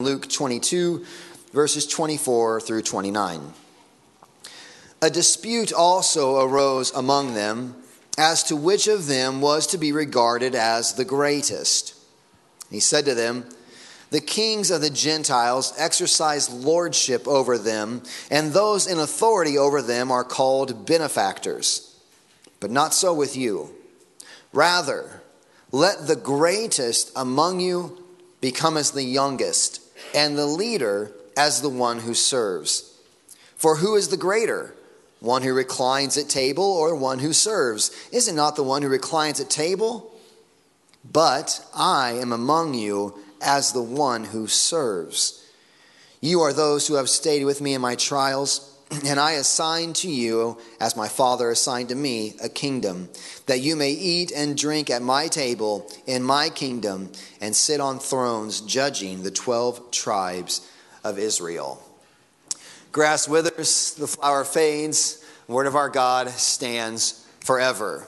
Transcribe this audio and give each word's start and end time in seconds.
Luke 0.00 0.28
22, 0.28 1.04
verses 1.52 1.84
24 1.84 2.60
through 2.60 2.82
29. 2.82 3.52
A 5.02 5.10
dispute 5.10 5.72
also 5.72 6.40
arose 6.40 6.92
among 6.92 7.34
them 7.34 7.74
as 8.16 8.44
to 8.44 8.54
which 8.54 8.86
of 8.86 9.08
them 9.08 9.40
was 9.40 9.66
to 9.66 9.76
be 9.76 9.90
regarded 9.90 10.54
as 10.54 10.92
the 10.94 11.04
greatest. 11.04 11.96
He 12.70 12.78
said 12.78 13.06
to 13.06 13.14
them, 13.16 13.48
The 14.10 14.20
kings 14.20 14.70
of 14.70 14.82
the 14.82 14.90
Gentiles 14.90 15.74
exercise 15.76 16.48
lordship 16.48 17.26
over 17.26 17.58
them, 17.58 18.04
and 18.30 18.52
those 18.52 18.86
in 18.86 19.00
authority 19.00 19.58
over 19.58 19.82
them 19.82 20.12
are 20.12 20.22
called 20.22 20.86
benefactors. 20.86 21.98
But 22.60 22.70
not 22.70 22.94
so 22.94 23.12
with 23.12 23.36
you. 23.36 23.70
Rather, 24.52 25.22
let 25.72 26.06
the 26.06 26.14
greatest 26.14 27.10
among 27.16 27.58
you 27.58 28.04
become 28.40 28.76
as 28.76 28.92
the 28.92 29.02
youngest 29.02 29.86
and 30.14 30.36
the 30.36 30.46
leader 30.46 31.12
as 31.36 31.60
the 31.60 31.68
one 31.68 32.00
who 32.00 32.14
serves. 32.14 32.94
For 33.56 33.76
who 33.76 33.96
is 33.96 34.08
the 34.08 34.16
greater? 34.16 34.74
One 35.20 35.42
who 35.42 35.52
reclines 35.52 36.16
at 36.16 36.28
table 36.28 36.64
or 36.64 36.94
one 36.94 37.18
who 37.18 37.32
serves? 37.32 37.90
Is 38.12 38.28
it 38.28 38.34
not 38.34 38.56
the 38.56 38.62
one 38.62 38.82
who 38.82 38.88
reclines 38.88 39.40
at 39.40 39.50
table? 39.50 40.14
But 41.10 41.64
I 41.74 42.12
am 42.12 42.32
among 42.32 42.74
you 42.74 43.18
as 43.40 43.72
the 43.72 43.82
one 43.82 44.24
who 44.24 44.46
serves. 44.46 45.44
You 46.20 46.40
are 46.42 46.52
those 46.52 46.86
who 46.86 46.94
have 46.94 47.08
stayed 47.08 47.44
with 47.44 47.60
me 47.60 47.74
in 47.74 47.80
my 47.80 47.94
trials, 47.94 48.67
and 48.90 49.20
I 49.20 49.32
assign 49.32 49.92
to 49.94 50.10
you, 50.10 50.58
as 50.80 50.96
my 50.96 51.08
Father 51.08 51.50
assigned 51.50 51.90
to 51.90 51.94
me, 51.94 52.34
a 52.42 52.48
kingdom, 52.48 53.08
that 53.46 53.60
you 53.60 53.76
may 53.76 53.90
eat 53.90 54.32
and 54.34 54.56
drink 54.56 54.90
at 54.90 55.02
my 55.02 55.28
table 55.28 55.90
in 56.06 56.22
my 56.22 56.48
kingdom 56.48 57.10
and 57.40 57.54
sit 57.54 57.80
on 57.80 57.98
thrones 57.98 58.60
judging 58.62 59.22
the 59.22 59.30
twelve 59.30 59.90
tribes 59.90 60.66
of 61.04 61.18
Israel. 61.18 61.82
Grass 62.90 63.28
withers, 63.28 63.94
the 63.94 64.06
flower 64.06 64.44
fades, 64.44 65.24
the 65.46 65.52
word 65.52 65.66
of 65.66 65.76
our 65.76 65.90
God 65.90 66.30
stands 66.30 67.26
forever. 67.40 68.06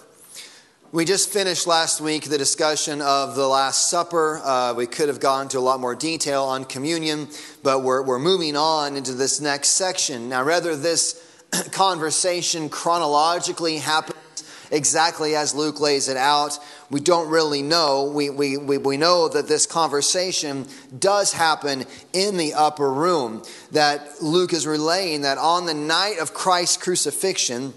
We 0.93 1.05
just 1.05 1.33
finished 1.33 1.69
last 1.69 2.01
week 2.01 2.25
the 2.25 2.37
discussion 2.37 3.01
of 3.01 3.37
the 3.37 3.47
Last 3.47 3.91
Supper. 3.91 4.41
Uh, 4.43 4.75
we 4.75 4.89
could 4.89 5.07
have 5.07 5.21
gone 5.21 5.47
to 5.51 5.59
a 5.59 5.61
lot 5.61 5.79
more 5.79 5.95
detail 5.95 6.43
on 6.43 6.65
communion, 6.65 7.29
but 7.63 7.85
we're, 7.85 8.03
we're 8.03 8.19
moving 8.19 8.57
on 8.57 8.97
into 8.97 9.15
this 9.15 9.41
next 9.41 9.69
section. 9.69 10.29
Now, 10.29 10.45
whether 10.45 10.75
this 10.75 11.25
conversation 11.71 12.69
chronologically 12.69 13.77
happens 13.77 14.43
exactly 14.73 15.37
as 15.37 15.55
Luke 15.55 15.79
lays 15.79 16.09
it 16.09 16.17
out, 16.17 16.59
we 16.91 16.99
don't 16.99 17.31
really 17.31 17.63
know. 17.63 18.11
We, 18.13 18.29
we, 18.31 18.57
we, 18.57 18.77
we 18.77 18.97
know 18.97 19.29
that 19.29 19.47
this 19.47 19.67
conversation 19.67 20.67
does 20.99 21.33
happen 21.33 21.85
in 22.13 22.37
the 22.37 22.55
upper 22.55 22.93
room, 22.93 23.45
that 23.71 24.21
Luke 24.21 24.53
is 24.53 24.67
relaying 24.67 25.21
that 25.21 25.39
on 25.39 25.67
the 25.67 25.75
night 25.75 26.19
of 26.21 26.35
Christ's 26.35 26.79
crucifixion, 26.79 27.75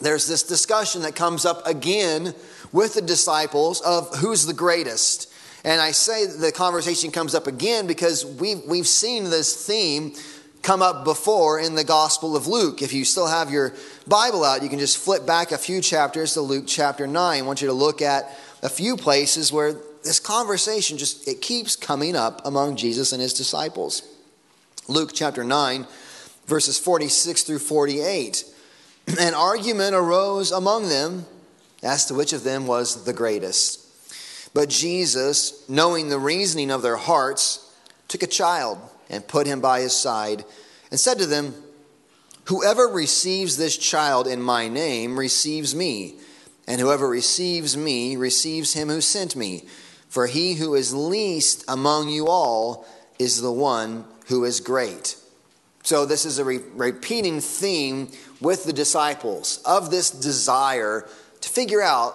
there's 0.00 0.26
this 0.26 0.42
discussion 0.42 1.02
that 1.02 1.14
comes 1.14 1.44
up 1.44 1.66
again 1.66 2.34
with 2.72 2.94
the 2.94 3.02
disciples 3.02 3.80
of 3.80 4.16
who's 4.16 4.46
the 4.46 4.54
greatest. 4.54 5.32
And 5.64 5.80
I 5.80 5.90
say 5.90 6.26
the 6.26 6.52
conversation 6.52 7.10
comes 7.10 7.34
up 7.34 7.46
again 7.46 7.86
because 7.86 8.24
we've, 8.24 8.62
we've 8.66 8.86
seen 8.86 9.24
this 9.24 9.66
theme 9.66 10.14
come 10.62 10.82
up 10.82 11.04
before 11.04 11.58
in 11.58 11.74
the 11.74 11.84
Gospel 11.84 12.36
of 12.36 12.46
Luke. 12.46 12.82
If 12.82 12.92
you 12.92 13.04
still 13.04 13.26
have 13.26 13.50
your 13.50 13.74
Bible 14.06 14.44
out, 14.44 14.62
you 14.62 14.68
can 14.68 14.78
just 14.78 14.98
flip 14.98 15.26
back 15.26 15.52
a 15.52 15.58
few 15.58 15.80
chapters 15.80 16.34
to 16.34 16.40
Luke 16.40 16.64
chapter 16.66 17.06
9. 17.06 17.42
I 17.42 17.46
want 17.46 17.60
you 17.60 17.68
to 17.68 17.74
look 17.74 18.02
at 18.02 18.24
a 18.62 18.68
few 18.68 18.96
places 18.96 19.52
where 19.52 19.74
this 20.02 20.20
conversation 20.20 20.98
just 20.98 21.28
it 21.28 21.42
keeps 21.42 21.76
coming 21.76 22.16
up 22.16 22.42
among 22.44 22.76
Jesus 22.76 23.12
and 23.12 23.20
his 23.20 23.34
disciples. 23.34 24.02
Luke 24.88 25.10
chapter 25.14 25.44
9 25.44 25.86
verses 26.46 26.78
46 26.78 27.44
through 27.44 27.58
48. 27.58 28.44
An 29.18 29.34
argument 29.34 29.94
arose 29.94 30.52
among 30.52 30.88
them 30.88 31.26
as 31.82 32.06
to 32.06 32.14
which 32.14 32.32
of 32.32 32.44
them 32.44 32.66
was 32.66 33.04
the 33.04 33.12
greatest. 33.12 33.86
But 34.52 34.68
Jesus, 34.68 35.68
knowing 35.68 36.08
the 36.08 36.18
reasoning 36.18 36.70
of 36.70 36.82
their 36.82 36.96
hearts, 36.96 37.72
took 38.08 38.22
a 38.22 38.26
child 38.26 38.78
and 39.08 39.26
put 39.26 39.46
him 39.46 39.60
by 39.60 39.80
his 39.80 39.94
side 39.94 40.44
and 40.90 40.98
said 40.98 41.18
to 41.18 41.26
them, 41.26 41.54
Whoever 42.44 42.88
receives 42.88 43.56
this 43.56 43.76
child 43.76 44.26
in 44.26 44.42
my 44.42 44.68
name 44.68 45.18
receives 45.18 45.74
me, 45.74 46.16
and 46.66 46.80
whoever 46.80 47.08
receives 47.08 47.76
me 47.76 48.16
receives 48.16 48.74
him 48.74 48.88
who 48.88 49.00
sent 49.00 49.36
me. 49.36 49.64
For 50.08 50.26
he 50.26 50.54
who 50.54 50.74
is 50.74 50.92
least 50.92 51.64
among 51.68 52.08
you 52.08 52.26
all 52.26 52.86
is 53.18 53.40
the 53.40 53.52
one 53.52 54.04
who 54.26 54.44
is 54.44 54.58
great. 54.58 55.16
So, 55.90 56.06
this 56.06 56.24
is 56.24 56.38
a 56.38 56.44
re- 56.44 56.60
repeating 56.76 57.40
theme 57.40 58.12
with 58.40 58.62
the 58.62 58.72
disciples 58.72 59.60
of 59.66 59.90
this 59.90 60.12
desire 60.12 61.08
to 61.40 61.48
figure 61.48 61.82
out 61.82 62.14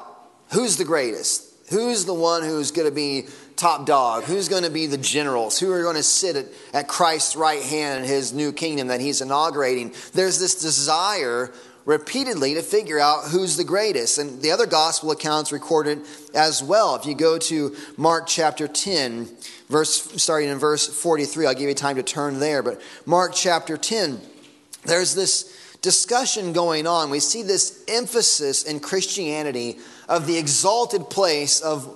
who's 0.53 0.78
the 0.78 0.86
greatest, 0.86 1.44
who's 1.72 2.06
the 2.06 2.14
one 2.14 2.41
who's 2.41 2.72
going 2.72 2.88
to 2.88 2.96
be 2.96 3.25
top 3.58 3.85
dog, 3.85 4.24
who's 4.24 4.47
going 4.47 4.64
to 4.64 4.69
be 4.69 4.88
the 4.88 4.97
generals, 4.97 5.59
who 5.59 5.74
are 5.74 5.84
going 5.84 5.97
to 5.97 6.03
sit 6.03 6.38
at, 6.38 6.46
at 6.74 6.88
Christ's 6.88 7.35
right 7.35 7.62
hand 7.62 8.06
in 8.06 8.09
his 8.09 8.31
new 8.31 8.53
kingdom 8.53 8.88
that 8.88 9.02
he's 9.02 9.19
inaugurating. 9.19 9.94
There's 10.14 10.40
this 10.40 10.56
desire 10.56 11.52
repeatedly 11.84 12.53
to 12.53 12.62
figure 12.62 13.00
out 13.00 13.25
who's 13.25 13.58
the 13.58 13.66
greatest. 13.66 14.18
And 14.18 14.41
the 14.41 14.52
other 14.52 14.68
gospel 14.68 15.12
accounts 15.12 15.52
recorded 15.52 16.00
as 16.34 16.64
well. 16.64 16.96
If 16.96 17.06
you 17.06 17.14
go 17.14 17.38
to 17.40 17.75
Mark 17.97 18.25
chapter 18.25 18.69
10, 18.69 19.30
verse 19.70 20.22
starting 20.22 20.50
in 20.50 20.58
verse 20.58 20.88
43, 20.88 21.46
I'll 21.46 21.53
give 21.53 21.70
you 21.70 21.76
time 21.76 21.96
to 21.96 22.03
turn 22.03 22.40
there, 22.40 22.62
but 22.64 22.81
Mark 23.06 23.34
chapter 23.34 23.78
10, 23.78 24.20
there's 24.86 25.16
this 25.16 25.78
discussion 25.81 26.53
going 26.53 26.88
on. 26.88 27.09
We 27.09 27.20
see 27.20 27.44
this 27.44 27.84
emphasis 27.88 28.64
in 28.64 28.80
Christianity 28.80 29.78
of 30.09 30.28
the 30.28 30.38
exalted 30.38 31.09
place 31.09 31.62
of 31.62 31.88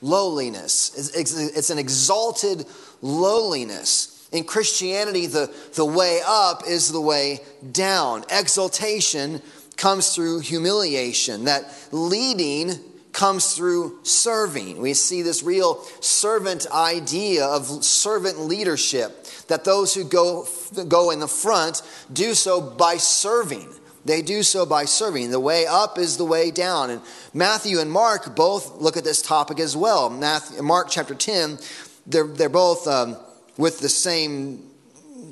lowliness. 0.00 1.14
It's, 1.14 1.70
an 1.70 1.78
exalted 1.78 2.66
lowliness. 3.02 4.28
In 4.32 4.44
Christianity, 4.44 5.26
the, 5.26 5.52
the 5.74 5.84
way 5.84 6.20
up 6.26 6.62
is 6.66 6.90
the 6.90 7.00
way 7.00 7.40
down. 7.72 8.24
Exaltation 8.30 9.40
comes 9.76 10.14
through 10.14 10.40
humiliation. 10.40 11.44
That 11.44 11.72
leading 11.92 12.80
comes 13.16 13.54
through 13.54 13.98
serving. 14.02 14.78
We 14.78 14.92
see 14.92 15.22
this 15.22 15.42
real 15.42 15.82
servant 16.00 16.66
idea 16.70 17.46
of 17.46 17.82
servant 17.82 18.40
leadership, 18.40 19.24
that 19.48 19.64
those 19.64 19.94
who 19.94 20.04
go, 20.04 20.46
go 20.86 21.10
in 21.10 21.18
the 21.18 21.26
front 21.26 21.80
do 22.12 22.34
so 22.34 22.60
by 22.60 22.98
serving. 22.98 23.66
They 24.04 24.20
do 24.20 24.42
so 24.42 24.66
by 24.66 24.84
serving. 24.84 25.30
The 25.30 25.40
way 25.40 25.66
up 25.66 25.98
is 25.98 26.18
the 26.18 26.26
way 26.26 26.50
down. 26.50 26.90
And 26.90 27.00
Matthew 27.32 27.80
and 27.80 27.90
Mark 27.90 28.36
both 28.36 28.80
look 28.82 28.98
at 28.98 29.02
this 29.02 29.22
topic 29.22 29.60
as 29.60 29.74
well. 29.74 30.10
Matthew, 30.10 30.62
Mark 30.62 30.88
chapter 30.90 31.14
10, 31.14 31.58
they're, 32.06 32.26
they're 32.26 32.48
both 32.50 32.86
um, 32.86 33.16
with 33.56 33.80
the 33.80 33.88
same 33.88 34.62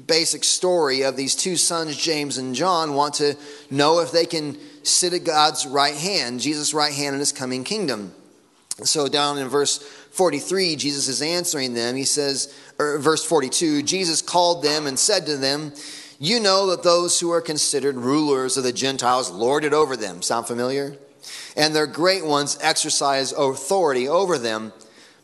basic 0.06 0.42
story 0.42 1.02
of 1.02 1.16
these 1.16 1.36
two 1.36 1.56
sons, 1.56 1.96
James 1.96 2.38
and 2.38 2.54
John, 2.54 2.94
want 2.94 3.14
to 3.14 3.36
know 3.70 4.00
if 4.00 4.10
they 4.10 4.24
can 4.24 4.56
sit 4.84 5.12
at 5.12 5.24
God's 5.24 5.66
right 5.66 5.96
hand, 5.96 6.40
Jesus' 6.40 6.74
right 6.74 6.92
hand 6.92 7.14
in 7.14 7.20
his 7.20 7.32
coming 7.32 7.64
kingdom. 7.64 8.14
So 8.82 9.08
down 9.08 9.38
in 9.38 9.48
verse 9.48 9.78
43, 9.78 10.76
Jesus 10.76 11.08
is 11.08 11.22
answering 11.22 11.74
them. 11.74 11.96
He 11.96 12.04
says, 12.04 12.52
or 12.78 12.98
verse 12.98 13.24
42, 13.24 13.82
Jesus 13.82 14.20
called 14.20 14.62
them 14.62 14.86
and 14.86 14.98
said 14.98 15.26
to 15.26 15.36
them, 15.36 15.72
You 16.18 16.40
know 16.40 16.66
that 16.70 16.82
those 16.82 17.20
who 17.20 17.30
are 17.30 17.40
considered 17.40 17.96
rulers 17.96 18.56
of 18.56 18.64
the 18.64 18.72
Gentiles 18.72 19.30
lord 19.30 19.64
it 19.64 19.72
over 19.72 19.96
them. 19.96 20.22
Sound 20.22 20.46
familiar? 20.46 20.96
And 21.56 21.74
their 21.74 21.86
great 21.86 22.24
ones 22.24 22.58
exercise 22.60 23.32
authority 23.32 24.08
over 24.08 24.38
them. 24.38 24.72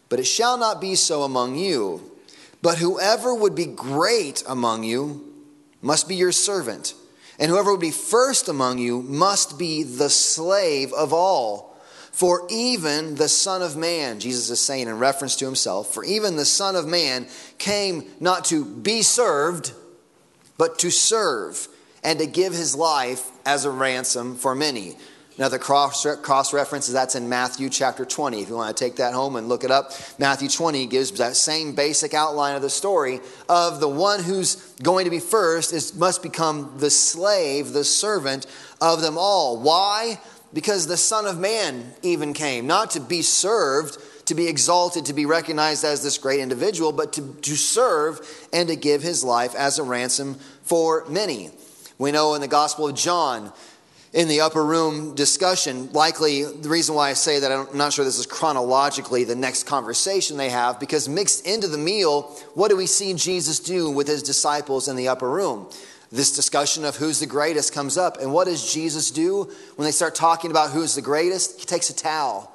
But 0.09 0.21
it 0.21 0.27
shall 0.27 0.57
not 0.57 0.81
be 0.81 0.95
so 0.95 1.23
among 1.23 1.57
you. 1.57 2.03
But 2.63 2.79
whoever 2.79 3.35
would 3.35 3.55
be 3.55 3.67
great 3.67 4.45
among 4.47 4.85
you 4.85 5.27
must 5.83 6.09
be 6.09 6.15
your 6.15 6.33
servant 6.33 6.95
and 7.41 7.51
whoever 7.51 7.73
would 7.73 7.81
be 7.81 7.91
first 7.91 8.49
among 8.49 8.79
you 8.79 9.01
must 9.01 9.59
be 9.59 9.83
the 9.83 10.11
slave 10.11 10.93
of 10.93 11.15
all. 11.15 11.75
For 12.13 12.47
even 12.51 13.15
the 13.15 13.31
Son 13.31 13.63
of 13.63 13.77
Man, 13.77 14.21
Jesus 14.21 14.51
is 14.51 14.61
saying 14.61 14.89
in 14.89 14.99
reference 14.99 15.37
to 15.37 15.47
himself, 15.47 15.95
for 15.95 16.05
even 16.05 16.37
the 16.37 16.45
Son 16.45 16.77
of 16.77 16.87
Man 16.87 17.27
came 17.57 18.05
not 18.21 18.45
to 18.47 18.65
be 18.65 19.01
served, 19.01 19.73
but 20.59 20.79
to 20.81 20.91
serve 20.91 21.67
and 22.05 22.19
to 22.19 22.27
give 22.27 22.53
his 22.53 22.77
life 22.77 23.31
as 23.47 23.65
a 23.65 23.71
ransom 23.71 24.37
for 24.37 24.55
many. 24.55 24.97
Another 25.41 25.59
cross, 25.59 26.07
cross 26.21 26.53
reference 26.53 26.89
is 26.89 26.93
that's 26.93 27.15
in 27.15 27.31
Matthew 27.31 27.71
chapter 27.71 28.05
20. 28.05 28.43
If 28.43 28.51
you 28.51 28.57
want 28.57 28.77
to 28.77 28.85
take 28.85 28.97
that 28.97 29.15
home 29.15 29.37
and 29.37 29.49
look 29.49 29.65
it 29.65 29.71
up, 29.71 29.93
Matthew 30.19 30.51
20 30.51 30.85
gives 30.85 31.13
that 31.13 31.35
same 31.35 31.75
basic 31.75 32.13
outline 32.13 32.57
of 32.57 32.61
the 32.61 32.69
story 32.69 33.21
of 33.49 33.81
the 33.81 33.89
one 33.89 34.23
who's 34.23 34.57
going 34.83 35.07
to 35.07 35.11
be 35.11 35.19
first 35.19 35.73
is 35.73 35.95
must 35.95 36.23
become 36.23 36.75
the 36.77 36.91
slave, 36.91 37.73
the 37.73 37.85
servant 37.85 38.47
of 38.83 39.01
them 39.01 39.17
all. 39.17 39.59
Why? 39.59 40.21
Because 40.53 40.87
the 40.87 40.99
Son 40.99 41.25
of 41.25 41.39
Man 41.39 41.91
even 42.03 42.35
came, 42.35 42.67
not 42.67 42.91
to 42.91 43.01
be 43.01 43.23
served, 43.23 43.97
to 44.27 44.35
be 44.35 44.47
exalted, 44.47 45.07
to 45.07 45.15
be 45.15 45.25
recognized 45.25 45.87
as 45.87 46.03
this 46.03 46.19
great 46.19 46.41
individual, 46.41 46.93
but 46.93 47.15
to, 47.15 47.33
to 47.41 47.57
serve 47.57 48.21
and 48.53 48.69
to 48.69 48.77
give 48.77 49.01
his 49.01 49.25
life 49.25 49.55
as 49.55 49.79
a 49.79 49.85
ransom 49.85 50.35
for 50.65 51.07
many. 51.09 51.51
We 51.97 52.13
know 52.13 52.35
in 52.35 52.41
the 52.41 52.49
Gospel 52.49 52.89
of 52.89 52.95
John, 52.95 53.53
in 54.13 54.27
the 54.27 54.41
upper 54.41 54.65
room 54.65 55.15
discussion, 55.15 55.93
likely 55.93 56.43
the 56.43 56.69
reason 56.69 56.95
why 56.95 57.11
I 57.11 57.13
say 57.13 57.39
that 57.39 57.53
I'm 57.53 57.77
not 57.77 57.93
sure 57.93 58.05
this 58.05 58.19
is 58.19 58.27
chronologically 58.27 59.25
the 59.25 59.37
next 59.37 59.65
conversation 59.65 60.37
they 60.37 60.51
have, 60.51 60.81
because 60.81 61.09
mixed 61.09 61.47
into 61.47 61.69
the 61.69 61.79
meal, 61.79 62.23
what 62.55 62.69
do 62.69 62.77
we 62.77 62.87
see 62.87 63.15
Jesus 63.15 63.61
do 63.61 63.91
with 63.91 64.09
his 64.09 64.23
disciples 64.23 64.89
in 64.89 64.97
the 64.97 65.09
upper 65.09 65.31
room? 65.31 65.69
This 66.11 66.35
discussion 66.35 66.85
of 66.85 66.97
who's 66.97 67.21
the 67.21 67.27
greatest 67.27 67.73
comes 67.73 67.97
up. 67.97 68.21
And 68.21 68.33
what 68.33 68.47
does 68.47 68.73
Jesus 68.73 69.13
do 69.13 69.45
when 69.77 69.87
they 69.87 69.93
start 69.93 70.17
talking 70.17 70.51
about 70.51 70.71
who's 70.71 70.97
the 70.97 71.03
greatest? 71.03 71.61
He 71.61 71.67
takes 71.67 71.89
a 71.89 71.95
towel 71.95 72.53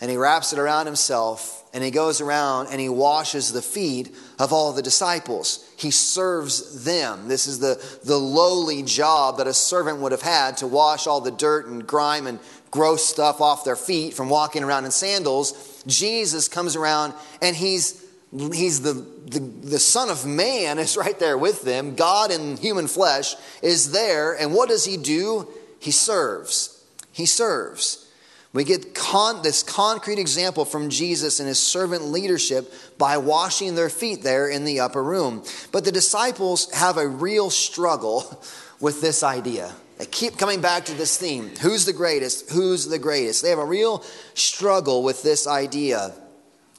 and 0.00 0.10
he 0.10 0.16
wraps 0.16 0.52
it 0.52 0.58
around 0.58 0.86
himself 0.86 1.60
and 1.72 1.84
he 1.84 1.90
goes 1.90 2.20
around 2.20 2.68
and 2.68 2.80
he 2.80 2.88
washes 2.88 3.52
the 3.52 3.62
feet 3.62 4.14
of 4.38 4.52
all 4.52 4.72
the 4.72 4.82
disciples. 4.82 5.64
He 5.76 5.90
serves 5.90 6.84
them. 6.84 7.28
This 7.28 7.46
is 7.46 7.58
the, 7.60 7.82
the 8.04 8.16
lowly 8.16 8.82
job 8.82 9.38
that 9.38 9.46
a 9.46 9.54
servant 9.54 9.98
would 9.98 10.12
have 10.12 10.22
had 10.22 10.56
to 10.58 10.66
wash 10.66 11.06
all 11.06 11.20
the 11.20 11.30
dirt 11.30 11.66
and 11.66 11.86
grime 11.86 12.26
and 12.26 12.38
gross 12.70 13.04
stuff 13.04 13.40
off 13.40 13.64
their 13.64 13.76
feet 13.76 14.14
from 14.14 14.28
walking 14.28 14.64
around 14.64 14.84
in 14.84 14.90
sandals. 14.90 15.82
Jesus 15.86 16.48
comes 16.48 16.76
around 16.76 17.14
and 17.40 17.54
he's 17.54 18.04
he's 18.52 18.82
the, 18.82 18.92
the, 18.92 19.40
the 19.40 19.78
son 19.78 20.08
of 20.08 20.24
man 20.24 20.78
is 20.78 20.96
right 20.96 21.18
there 21.18 21.36
with 21.36 21.62
them 21.62 21.96
god 21.96 22.30
in 22.30 22.56
human 22.56 22.86
flesh 22.86 23.34
is 23.60 23.90
there 23.90 24.34
and 24.38 24.54
what 24.54 24.68
does 24.68 24.84
he 24.84 24.96
do 24.96 25.48
he 25.80 25.90
serves 25.90 26.84
he 27.10 27.26
serves 27.26 28.08
we 28.52 28.64
get 28.64 28.94
con- 28.94 29.42
this 29.42 29.62
concrete 29.62 30.18
example 30.18 30.64
from 30.64 30.90
Jesus 30.90 31.38
and 31.38 31.48
his 31.48 31.60
servant 31.60 32.06
leadership 32.06 32.72
by 32.98 33.16
washing 33.16 33.76
their 33.76 33.90
feet 33.90 34.22
there 34.22 34.48
in 34.48 34.64
the 34.64 34.80
upper 34.80 35.02
room. 35.02 35.44
But 35.70 35.84
the 35.84 35.92
disciples 35.92 36.70
have 36.72 36.96
a 36.96 37.06
real 37.06 37.50
struggle 37.50 38.42
with 38.80 39.00
this 39.00 39.22
idea. 39.22 39.72
They 39.98 40.06
keep 40.06 40.38
coming 40.38 40.60
back 40.60 40.86
to 40.86 40.94
this 40.94 41.16
theme 41.16 41.50
who's 41.60 41.84
the 41.84 41.92
greatest? 41.92 42.50
Who's 42.50 42.86
the 42.86 42.98
greatest? 42.98 43.42
They 43.42 43.50
have 43.50 43.58
a 43.58 43.64
real 43.64 44.02
struggle 44.34 45.02
with 45.02 45.22
this 45.22 45.46
idea. 45.46 46.14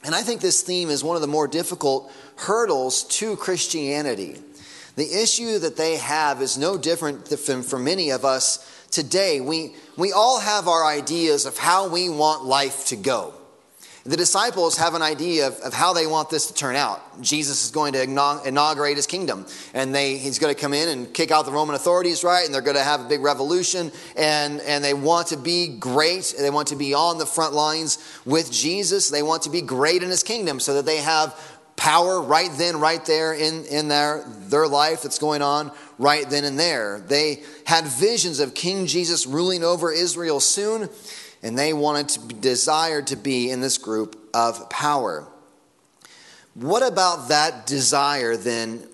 And 0.03 0.15
I 0.15 0.24
think 0.24 0.41
this 0.41 0.63
theme 0.63 0.89
is 0.89 1.03
one 1.03 1.15
of 1.15 1.21
the 1.21 1.27
more 1.27 1.47
difficult 1.47 2.12
hurdles 2.35 3.03
to 3.19 3.38
Christianity. 3.38 4.39
The 4.95 5.21
issue 5.21 5.59
that 5.59 5.77
they 5.77 5.97
have 5.97 6.41
is 6.41 6.57
no 6.57 6.77
different 6.77 7.25
than 7.25 7.63
for 7.63 7.79
many 7.79 8.09
of 8.09 8.25
us 8.25 8.88
today, 8.91 9.39
we, 9.41 9.73
we 9.97 10.11
all 10.11 10.39
have 10.39 10.67
our 10.67 10.85
ideas 10.85 11.45
of 11.45 11.57
how 11.57 11.88
we 11.88 12.09
want 12.09 12.43
life 12.43 12.88
to 12.88 12.95
go. 12.95 13.33
The 14.03 14.17
disciples 14.17 14.77
have 14.77 14.95
an 14.95 15.03
idea 15.03 15.45
of, 15.45 15.59
of 15.59 15.75
how 15.75 15.93
they 15.93 16.07
want 16.07 16.31
this 16.31 16.47
to 16.47 16.55
turn 16.55 16.75
out. 16.75 17.21
Jesus 17.21 17.65
is 17.65 17.69
going 17.69 17.93
to 17.93 18.01
inaugurate 18.01 18.95
his 18.95 19.05
kingdom, 19.05 19.45
and 19.75 19.93
they, 19.93 20.17
he's 20.17 20.39
going 20.39 20.53
to 20.53 20.59
come 20.59 20.73
in 20.73 20.89
and 20.89 21.13
kick 21.13 21.29
out 21.29 21.45
the 21.45 21.51
Roman 21.51 21.75
authorities, 21.75 22.23
right? 22.23 22.43
And 22.43 22.51
they're 22.51 22.63
going 22.63 22.77
to 22.77 22.83
have 22.83 23.01
a 23.01 23.07
big 23.07 23.21
revolution, 23.21 23.91
and, 24.17 24.59
and 24.61 24.83
they 24.83 24.95
want 24.95 25.27
to 25.27 25.38
be 25.38 25.67
great. 25.67 26.33
They 26.38 26.49
want 26.49 26.69
to 26.69 26.75
be 26.75 26.95
on 26.95 27.19
the 27.19 27.27
front 27.27 27.53
lines 27.53 27.99
with 28.25 28.51
Jesus. 28.51 29.09
They 29.09 29.21
want 29.21 29.43
to 29.43 29.51
be 29.51 29.61
great 29.61 30.01
in 30.01 30.09
his 30.09 30.23
kingdom 30.23 30.59
so 30.59 30.73
that 30.73 30.88
they 30.88 30.97
have 30.97 31.39
power 31.81 32.22
right 32.22 32.51
then, 32.60 32.80
right 32.80 33.04
there 33.06 33.33
in, 33.33 33.66
in 33.66 33.88
their, 33.88 34.24
their 34.28 34.68
life 34.68 35.01
that's 35.01 35.18
going 35.18 35.42
on 35.42 35.72
right 35.98 36.30
then 36.30 36.44
and 36.44 36.60
there. 36.60 37.04
They 37.07 37.42
had 37.66 37.86
visions 37.86 38.39
of 38.39 38.54
King 38.54 38.86
Jesus 38.86 39.25
ruling 39.25 39.63
over 39.63 39.92
Israel 39.92 40.39
soon, 40.39 40.89
and 41.42 41.57
they 41.57 41.74
wanted 41.74 42.10
to 42.10 42.19
be, 42.19 42.36
desired 42.36 43.07
to 43.07 43.16
be 43.16 43.50
in 43.50 43.62
this 43.62 43.80
group 43.80 44.16
of 44.31 44.69
power. 44.69 45.28
What 46.54 46.83
about 46.83 47.30
that 47.30 47.66
desire 47.66 48.38
then, 48.38 48.88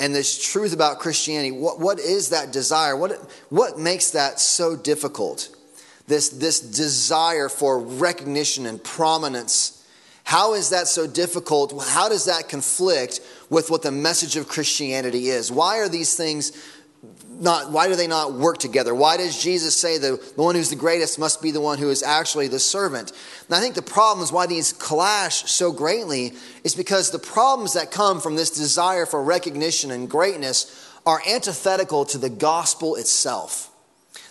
and 0.00 0.12
this 0.12 0.44
truth 0.44 0.72
about 0.72 0.98
Christianity? 0.98 1.52
What, 1.52 1.78
what 1.78 2.00
is 2.00 2.30
that 2.30 2.50
desire? 2.50 2.96
What, 2.96 3.12
what 3.48 3.78
makes 3.78 4.10
that 4.10 4.40
so 4.40 4.74
difficult? 4.74 5.50
This, 6.08 6.30
this 6.30 6.58
desire 6.58 7.48
for 7.48 7.78
recognition 7.78 8.66
and 8.66 8.82
prominence 8.82 9.77
how 10.28 10.52
is 10.52 10.68
that 10.68 10.88
so 10.88 11.06
difficult? 11.06 11.72
How 11.88 12.10
does 12.10 12.26
that 12.26 12.50
conflict 12.50 13.22
with 13.48 13.70
what 13.70 13.80
the 13.80 13.90
message 13.90 14.36
of 14.36 14.46
Christianity 14.46 15.30
is? 15.30 15.50
Why 15.50 15.78
are 15.78 15.88
these 15.88 16.14
things 16.18 16.52
not, 17.30 17.72
why 17.72 17.88
do 17.88 17.96
they 17.96 18.06
not 18.06 18.34
work 18.34 18.58
together? 18.58 18.94
Why 18.94 19.16
does 19.16 19.42
Jesus 19.42 19.74
say 19.74 19.96
the, 19.96 20.20
the 20.36 20.42
one 20.42 20.54
who's 20.54 20.68
the 20.68 20.76
greatest 20.76 21.18
must 21.18 21.40
be 21.40 21.50
the 21.50 21.62
one 21.62 21.78
who 21.78 21.88
is 21.88 22.02
actually 22.02 22.48
the 22.48 22.58
servant? 22.58 23.10
And 23.46 23.56
I 23.56 23.60
think 23.60 23.74
the 23.74 23.80
problem 23.80 24.22
is 24.22 24.30
why 24.30 24.46
these 24.46 24.74
clash 24.74 25.50
so 25.50 25.72
greatly 25.72 26.34
is 26.62 26.74
because 26.74 27.10
the 27.10 27.18
problems 27.18 27.72
that 27.72 27.90
come 27.90 28.20
from 28.20 28.36
this 28.36 28.50
desire 28.50 29.06
for 29.06 29.24
recognition 29.24 29.90
and 29.90 30.10
greatness 30.10 30.92
are 31.06 31.22
antithetical 31.26 32.04
to 32.04 32.18
the 32.18 32.28
gospel 32.28 32.96
itself. 32.96 33.67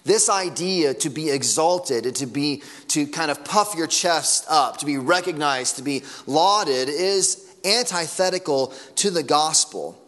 This 0.07 0.30
idea 0.30 0.94
to 0.94 1.09
be 1.09 1.30
exalted, 1.30 2.15
to 2.15 2.25
be 2.25 2.63
to 2.88 3.07
kind 3.07 3.30
of 3.30 3.44
puff 3.44 3.75
your 3.75 3.88
chest 3.88 4.45
up, 4.50 4.77
to 4.77 4.86
be 4.86 4.98
recognized, 4.98 5.75
to 5.75 5.81
be 5.81 6.04
lauded 6.25 6.88
is 6.88 7.45
antithetical 7.65 8.74
to 8.95 9.12
the 9.12 9.21
gospel. 9.21 10.01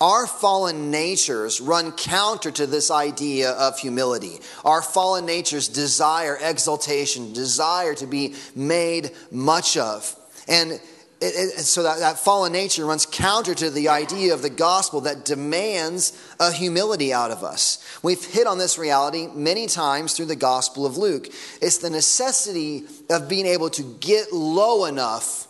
Our 0.00 0.26
fallen 0.26 0.90
natures 0.90 1.60
run 1.60 1.92
counter 1.92 2.50
to 2.52 2.66
this 2.66 2.90
idea 2.90 3.50
of 3.50 3.78
humility. 3.78 4.40
Our 4.64 4.80
fallen 4.80 5.26
natures 5.26 5.68
desire 5.68 6.38
exaltation, 6.40 7.34
desire 7.34 7.94
to 7.96 8.06
be 8.06 8.36
made 8.56 9.10
much 9.30 9.76
of. 9.76 10.16
And 10.48 10.80
it, 11.20 11.34
it, 11.34 11.60
so 11.60 11.82
that, 11.82 12.00
that 12.00 12.18
fallen 12.18 12.52
nature 12.52 12.84
runs 12.84 13.06
counter 13.06 13.54
to 13.54 13.70
the 13.70 13.88
idea 13.88 14.34
of 14.34 14.42
the 14.42 14.50
gospel 14.50 15.02
that 15.02 15.24
demands 15.24 16.12
a 16.40 16.52
humility 16.52 17.12
out 17.12 17.30
of 17.30 17.42
us. 17.42 17.78
We've 18.02 18.24
hit 18.24 18.46
on 18.46 18.58
this 18.58 18.78
reality 18.78 19.28
many 19.28 19.66
times 19.66 20.14
through 20.14 20.26
the 20.26 20.36
gospel 20.36 20.84
of 20.84 20.96
Luke. 20.96 21.28
It's 21.62 21.78
the 21.78 21.90
necessity 21.90 22.84
of 23.08 23.28
being 23.28 23.46
able 23.46 23.70
to 23.70 23.82
get 24.00 24.32
low 24.32 24.84
enough 24.84 25.48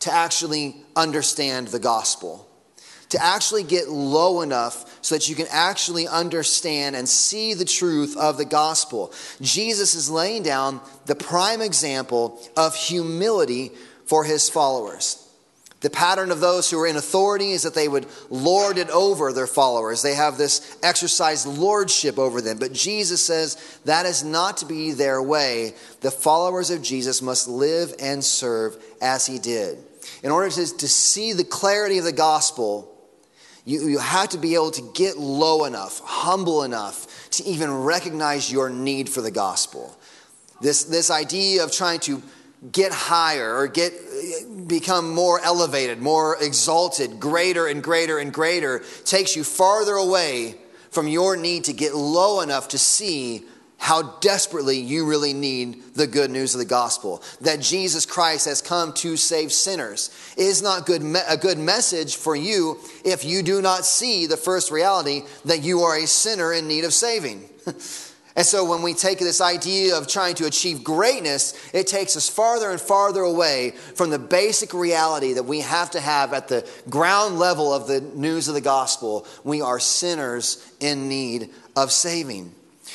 to 0.00 0.12
actually 0.12 0.76
understand 0.96 1.68
the 1.68 1.78
gospel. 1.78 2.48
To 3.10 3.22
actually 3.22 3.62
get 3.62 3.88
low 3.88 4.40
enough 4.40 4.98
so 5.04 5.14
that 5.14 5.28
you 5.28 5.34
can 5.34 5.46
actually 5.50 6.08
understand 6.08 6.96
and 6.96 7.08
see 7.08 7.52
the 7.52 7.64
truth 7.64 8.16
of 8.16 8.38
the 8.38 8.44
gospel. 8.44 9.12
Jesus 9.40 9.94
is 9.94 10.08
laying 10.08 10.42
down 10.42 10.80
the 11.04 11.14
prime 11.14 11.60
example 11.60 12.40
of 12.56 12.74
humility 12.74 13.70
for 14.06 14.24
his 14.24 14.48
followers. 14.48 15.18
The 15.82 15.90
pattern 15.90 16.30
of 16.30 16.38
those 16.38 16.70
who 16.70 16.78
are 16.78 16.86
in 16.86 16.96
authority 16.96 17.50
is 17.50 17.64
that 17.64 17.74
they 17.74 17.88
would 17.88 18.06
lord 18.30 18.78
it 18.78 18.88
over 18.90 19.32
their 19.32 19.48
followers. 19.48 20.00
They 20.00 20.14
have 20.14 20.38
this 20.38 20.76
exercise 20.80 21.44
lordship 21.44 22.20
over 22.20 22.40
them. 22.40 22.58
But 22.58 22.72
Jesus 22.72 23.20
says 23.20 23.80
that 23.84 24.06
is 24.06 24.22
not 24.22 24.58
to 24.58 24.66
be 24.66 24.92
their 24.92 25.20
way. 25.20 25.74
The 26.00 26.12
followers 26.12 26.70
of 26.70 26.82
Jesus 26.82 27.20
must 27.20 27.48
live 27.48 27.94
and 27.98 28.22
serve 28.22 28.80
as 29.02 29.26
he 29.26 29.40
did. 29.40 29.78
In 30.22 30.30
order 30.30 30.50
to, 30.50 30.76
to 30.76 30.88
see 30.88 31.32
the 31.32 31.44
clarity 31.44 31.98
of 31.98 32.04
the 32.04 32.12
gospel, 32.12 32.88
you, 33.64 33.88
you 33.88 33.98
have 33.98 34.28
to 34.30 34.38
be 34.38 34.54
able 34.54 34.70
to 34.72 34.92
get 34.94 35.18
low 35.18 35.64
enough, 35.64 36.00
humble 36.04 36.62
enough 36.62 37.30
to 37.30 37.44
even 37.44 37.72
recognize 37.82 38.52
your 38.52 38.70
need 38.70 39.08
for 39.08 39.20
the 39.20 39.30
gospel. 39.32 39.96
This, 40.60 40.84
this 40.84 41.10
idea 41.10 41.64
of 41.64 41.72
trying 41.72 41.98
to 42.00 42.22
get 42.70 42.92
higher 42.92 43.56
or 43.56 43.66
get 43.66 43.92
become 44.68 45.12
more 45.12 45.40
elevated, 45.40 46.00
more 46.00 46.36
exalted, 46.40 47.18
greater 47.18 47.66
and 47.66 47.82
greater 47.82 48.18
and 48.18 48.32
greater 48.32 48.82
takes 49.04 49.34
you 49.34 49.42
farther 49.42 49.94
away 49.94 50.54
from 50.90 51.08
your 51.08 51.36
need 51.36 51.64
to 51.64 51.72
get 51.72 51.94
low 51.94 52.40
enough 52.40 52.68
to 52.68 52.78
see 52.78 53.42
how 53.78 54.02
desperately 54.20 54.78
you 54.78 55.04
really 55.04 55.32
need 55.32 55.82
the 55.94 56.06
good 56.06 56.30
news 56.30 56.54
of 56.54 56.60
the 56.60 56.64
gospel 56.64 57.20
that 57.40 57.60
Jesus 57.60 58.06
Christ 58.06 58.46
has 58.46 58.62
come 58.62 58.92
to 58.92 59.16
save 59.16 59.52
sinners. 59.52 60.10
It 60.36 60.44
is 60.44 60.62
not 60.62 60.86
good 60.86 61.02
a 61.28 61.36
good 61.36 61.58
message 61.58 62.14
for 62.14 62.36
you 62.36 62.78
if 63.04 63.24
you 63.24 63.42
do 63.42 63.60
not 63.60 63.84
see 63.84 64.26
the 64.26 64.36
first 64.36 64.70
reality 64.70 65.22
that 65.46 65.64
you 65.64 65.80
are 65.80 65.96
a 65.96 66.06
sinner 66.06 66.52
in 66.52 66.68
need 66.68 66.84
of 66.84 66.94
saving. 66.94 67.48
And 68.34 68.46
so 68.46 68.64
when 68.64 68.82
we 68.82 68.94
take 68.94 69.18
this 69.18 69.40
idea 69.40 69.96
of 69.96 70.08
trying 70.08 70.34
to 70.36 70.46
achieve 70.46 70.82
greatness, 70.82 71.54
it 71.74 71.86
takes 71.86 72.16
us 72.16 72.28
farther 72.28 72.70
and 72.70 72.80
farther 72.80 73.20
away 73.20 73.72
from 73.94 74.10
the 74.10 74.18
basic 74.18 74.72
reality 74.72 75.34
that 75.34 75.42
we 75.42 75.60
have 75.60 75.90
to 75.90 76.00
have 76.00 76.32
at 76.32 76.48
the 76.48 76.66
ground 76.88 77.38
level 77.38 77.72
of 77.72 77.86
the 77.86 78.00
news 78.00 78.48
of 78.48 78.54
the 78.54 78.60
gospel. 78.60 79.26
We 79.44 79.60
are 79.60 79.78
sinners 79.78 80.66
in 80.80 81.08
need 81.08 81.50
of 81.76 81.92
saving. 81.92 82.54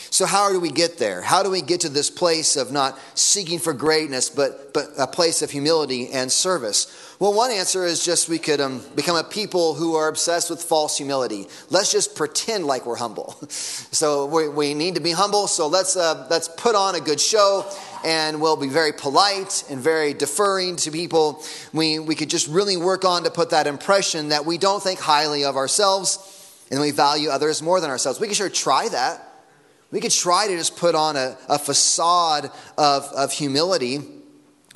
So, 0.09 0.25
how 0.25 0.51
do 0.51 0.59
we 0.59 0.71
get 0.71 0.97
there? 0.97 1.21
How 1.21 1.43
do 1.43 1.49
we 1.49 1.61
get 1.61 1.81
to 1.81 1.89
this 1.89 2.09
place 2.09 2.55
of 2.55 2.71
not 2.71 2.97
seeking 3.15 3.59
for 3.59 3.73
greatness, 3.73 4.29
but, 4.29 4.73
but 4.73 4.89
a 4.97 5.07
place 5.07 5.41
of 5.41 5.51
humility 5.51 6.09
and 6.11 6.31
service? 6.31 7.15
Well, 7.19 7.33
one 7.33 7.51
answer 7.51 7.83
is 7.83 8.05
just 8.05 8.29
we 8.29 8.37
could 8.37 8.61
um, 8.61 8.81
become 8.95 9.15
a 9.15 9.23
people 9.23 9.73
who 9.73 9.95
are 9.95 10.07
obsessed 10.07 10.49
with 10.49 10.61
false 10.61 10.97
humility. 10.97 11.47
Let's 11.69 11.91
just 11.91 12.15
pretend 12.15 12.65
like 12.65 12.85
we're 12.85 12.95
humble. 12.95 13.35
So, 13.89 14.27
we, 14.27 14.47
we 14.47 14.73
need 14.73 14.95
to 14.95 15.01
be 15.01 15.11
humble, 15.11 15.47
so 15.47 15.67
let's, 15.67 15.95
uh, 15.95 16.27
let's 16.29 16.47
put 16.47 16.75
on 16.75 16.93
a 16.93 16.99
good 16.99 17.19
show 17.19 17.65
and 18.05 18.39
we'll 18.41 18.57
be 18.57 18.67
very 18.67 18.91
polite 18.91 19.63
and 19.69 19.79
very 19.79 20.13
deferring 20.13 20.75
to 20.77 20.91
people. 20.91 21.43
We, 21.73 21.97
we 21.97 22.13
could 22.13 22.29
just 22.29 22.47
really 22.47 22.77
work 22.77 23.05
on 23.05 23.23
to 23.23 23.31
put 23.31 23.49
that 23.51 23.65
impression 23.65 24.29
that 24.29 24.45
we 24.45 24.57
don't 24.57 24.83
think 24.83 24.99
highly 24.99 25.45
of 25.45 25.55
ourselves 25.55 26.19
and 26.69 26.79
we 26.79 26.91
value 26.91 27.29
others 27.29 27.61
more 27.61 27.79
than 27.81 27.89
ourselves. 27.89 28.19
We 28.19 28.27
can 28.27 28.35
sure 28.35 28.49
try 28.49 28.89
that. 28.89 29.26
We 29.91 30.01
could 30.01 30.11
try 30.11 30.47
to 30.47 30.57
just 30.57 30.75
put 30.75 30.95
on 30.95 31.15
a, 31.15 31.37
a 31.47 31.57
facade 31.57 32.51
of, 32.77 33.03
of 33.15 33.31
humility, 33.31 33.99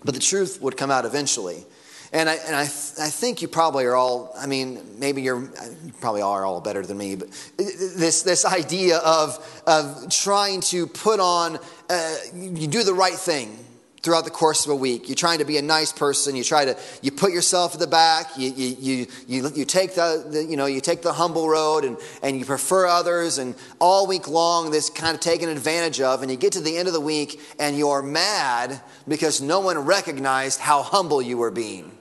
but 0.04 0.14
the 0.14 0.22
truth 0.22 0.62
would 0.62 0.78
come 0.78 0.90
out 0.90 1.06
eventually. 1.06 1.66
And 2.14 2.30
I, 2.30 2.36
and 2.36 2.56
I, 2.56 2.64
th- 2.64 3.00
I 3.00 3.10
think 3.10 3.42
you 3.42 3.48
probably 3.48 3.86
are 3.86 3.96
all, 3.96 4.34
I 4.38 4.46
mean, 4.46 5.00
maybe 5.00 5.22
you're, 5.22 5.42
you 5.42 5.94
probably 6.02 6.22
are 6.22 6.44
all 6.46 6.60
better 6.60 6.86
than 6.86 6.98
me, 6.98 7.16
but 7.16 7.30
this, 7.58 8.24
this 8.24 8.46
idea 8.46 8.98
of, 8.98 9.64
of 9.66 10.10
trying 10.10 10.62
to 10.62 10.88
put 10.88 11.20
on, 11.20 11.58
uh, 11.90 12.16
you 12.34 12.68
do 12.68 12.84
the 12.84 12.94
right 12.94 13.14
thing 13.14 13.58
throughout 14.04 14.26
the 14.26 14.32
course 14.32 14.66
of 14.66 14.72
a 14.72 14.76
week. 14.76 15.08
You're 15.08 15.16
trying 15.16 15.40
to 15.40 15.46
be 15.46 15.58
a 15.58 15.62
nice 15.62 15.92
person. 15.92 16.36
You 16.36 16.44
try 16.44 16.66
to 16.66 16.78
you 17.02 17.12
put 17.12 17.32
yourself 17.32 17.74
at 17.74 17.80
the 17.80 17.88
back. 17.88 18.38
You 18.38 18.52
you 18.52 18.76
you 18.80 19.08
you, 19.28 19.50
you 19.56 19.66
take 19.66 19.96
the, 19.96 20.26
the, 20.28 20.44
you 20.44 20.58
know 20.58 20.66
you 20.66 20.82
take 20.82 21.02
the 21.02 21.14
humble 21.14 21.48
road 21.48 21.86
and 21.86 21.98
and 22.24 22.38
you 22.38 22.46
prefer 22.46 22.88
others. 22.88 23.38
And 23.38 23.56
all 23.80 24.08
week 24.08 24.28
long, 24.28 24.72
this 24.72 24.90
kind 24.90 25.14
of 25.14 25.22
taken 25.22 25.50
advantage 25.50 26.02
of. 26.02 26.22
And 26.22 26.32
you 26.32 26.38
get 26.38 26.54
to 26.54 26.62
the 26.62 26.78
end 26.78 26.88
of 26.88 26.94
the 26.94 27.02
week 27.02 27.40
and 27.60 27.78
you're 27.78 28.02
mad 28.02 28.82
because 29.08 29.42
no 29.42 29.60
one 29.60 29.78
recognized 29.80 30.60
how 30.60 30.82
humble 30.82 31.22
you 31.22 31.38
were 31.38 31.52
being. 31.52 31.92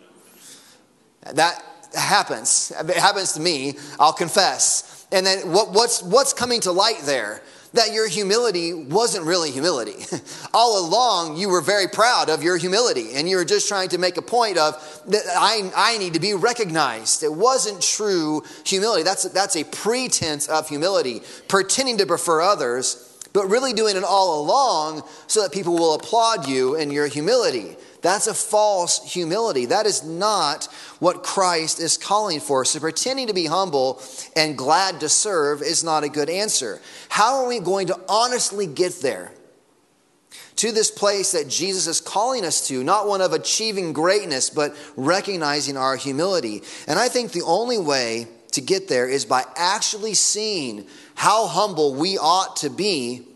That 1.34 1.62
happens. 1.94 2.72
It 2.78 2.96
happens 2.96 3.34
to 3.34 3.40
me. 3.40 3.74
I'll 3.98 4.12
confess. 4.12 5.06
And 5.12 5.26
then 5.26 5.52
what, 5.52 5.72
what's 5.72 6.02
what's 6.02 6.32
coming 6.32 6.60
to 6.62 6.72
light 6.72 7.00
there? 7.02 7.42
That 7.72 7.92
your 7.92 8.08
humility 8.08 8.74
wasn't 8.74 9.24
really 9.24 9.50
humility. 9.50 9.94
All 10.54 10.84
along, 10.84 11.36
you 11.36 11.48
were 11.48 11.60
very 11.60 11.86
proud 11.86 12.28
of 12.28 12.42
your 12.42 12.56
humility, 12.56 13.14
and 13.14 13.28
you 13.28 13.36
were 13.36 13.44
just 13.44 13.68
trying 13.68 13.88
to 13.90 13.98
make 13.98 14.16
a 14.16 14.22
point 14.22 14.58
of 14.58 14.74
that 15.06 15.22
I, 15.36 15.70
I 15.76 15.98
need 15.98 16.14
to 16.14 16.20
be 16.20 16.34
recognized. 16.34 17.22
It 17.22 17.32
wasn't 17.32 17.80
true 17.82 18.42
humility. 18.64 19.02
That's, 19.02 19.24
that's 19.24 19.56
a 19.56 19.64
pretense 19.64 20.48
of 20.48 20.68
humility, 20.68 21.22
pretending 21.48 21.98
to 21.98 22.06
prefer 22.06 22.40
others, 22.40 23.06
but 23.32 23.46
really 23.46 23.72
doing 23.72 23.96
it 23.96 24.04
all 24.04 24.40
along 24.40 25.02
so 25.28 25.42
that 25.42 25.52
people 25.52 25.74
will 25.74 25.94
applaud 25.94 26.48
you 26.48 26.76
and 26.76 26.92
your 26.92 27.06
humility. 27.06 27.76
That's 28.02 28.26
a 28.26 28.34
false 28.34 29.12
humility. 29.12 29.66
That 29.66 29.86
is 29.86 30.02
not 30.04 30.66
what 31.00 31.22
Christ 31.22 31.80
is 31.80 31.98
calling 31.98 32.40
for. 32.40 32.64
So, 32.64 32.80
pretending 32.80 33.26
to 33.26 33.34
be 33.34 33.46
humble 33.46 34.02
and 34.34 34.56
glad 34.56 35.00
to 35.00 35.08
serve 35.08 35.62
is 35.62 35.84
not 35.84 36.04
a 36.04 36.08
good 36.08 36.30
answer. 36.30 36.80
How 37.08 37.42
are 37.42 37.48
we 37.48 37.60
going 37.60 37.88
to 37.88 38.00
honestly 38.08 38.66
get 38.66 39.00
there? 39.02 39.32
To 40.56 40.72
this 40.72 40.90
place 40.90 41.32
that 41.32 41.48
Jesus 41.48 41.86
is 41.86 42.00
calling 42.00 42.44
us 42.44 42.68
to, 42.68 42.84
not 42.84 43.08
one 43.08 43.20
of 43.20 43.32
achieving 43.32 43.92
greatness, 43.92 44.50
but 44.50 44.76
recognizing 44.96 45.76
our 45.76 45.96
humility. 45.96 46.62
And 46.86 46.98
I 46.98 47.08
think 47.08 47.32
the 47.32 47.42
only 47.42 47.78
way 47.78 48.28
to 48.52 48.60
get 48.60 48.88
there 48.88 49.08
is 49.08 49.24
by 49.24 49.44
actually 49.56 50.14
seeing 50.14 50.86
how 51.14 51.46
humble 51.46 51.94
we 51.94 52.18
ought 52.18 52.56
to 52.56 52.68
be 52.68 53.26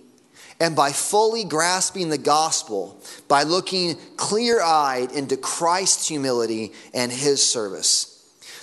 and 0.60 0.76
by 0.76 0.92
fully 0.92 1.44
grasping 1.44 2.08
the 2.08 2.18
gospel, 2.18 3.00
by 3.28 3.42
looking 3.42 3.96
clear 4.16 4.60
eyed 4.60 5.12
into 5.12 5.36
Christ's 5.36 6.08
humility 6.08 6.72
and 6.92 7.10
his 7.10 7.44
service. 7.44 8.10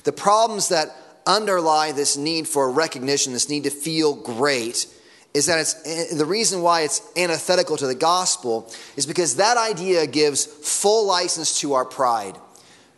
The 0.04 0.12
problems 0.12 0.70
that 0.70 0.96
underlie 1.28 1.92
this 1.92 2.18
need 2.18 2.48
for 2.48 2.72
recognition, 2.72 3.34
this 3.34 3.50
need 3.50 3.66
to 3.66 3.70
feel 3.70 4.16
great, 4.16 4.88
is 5.34 5.46
that 5.46 5.60
it's 5.60 5.76
eh, 5.86 6.16
the 6.16 6.26
reason 6.26 6.62
why 6.62 6.82
it's 6.82 7.02
antithetical 7.16 7.78
to 7.78 7.88
the 7.88 7.96
gospel 7.96 8.72
is 8.98 9.06
because 9.06 9.36
that 9.36 9.58
idea 9.58 10.08
gives 10.08 10.46
full 10.46 11.06
license 11.06 11.60
to 11.62 11.74
our 11.74 11.86
pride. 11.86 12.36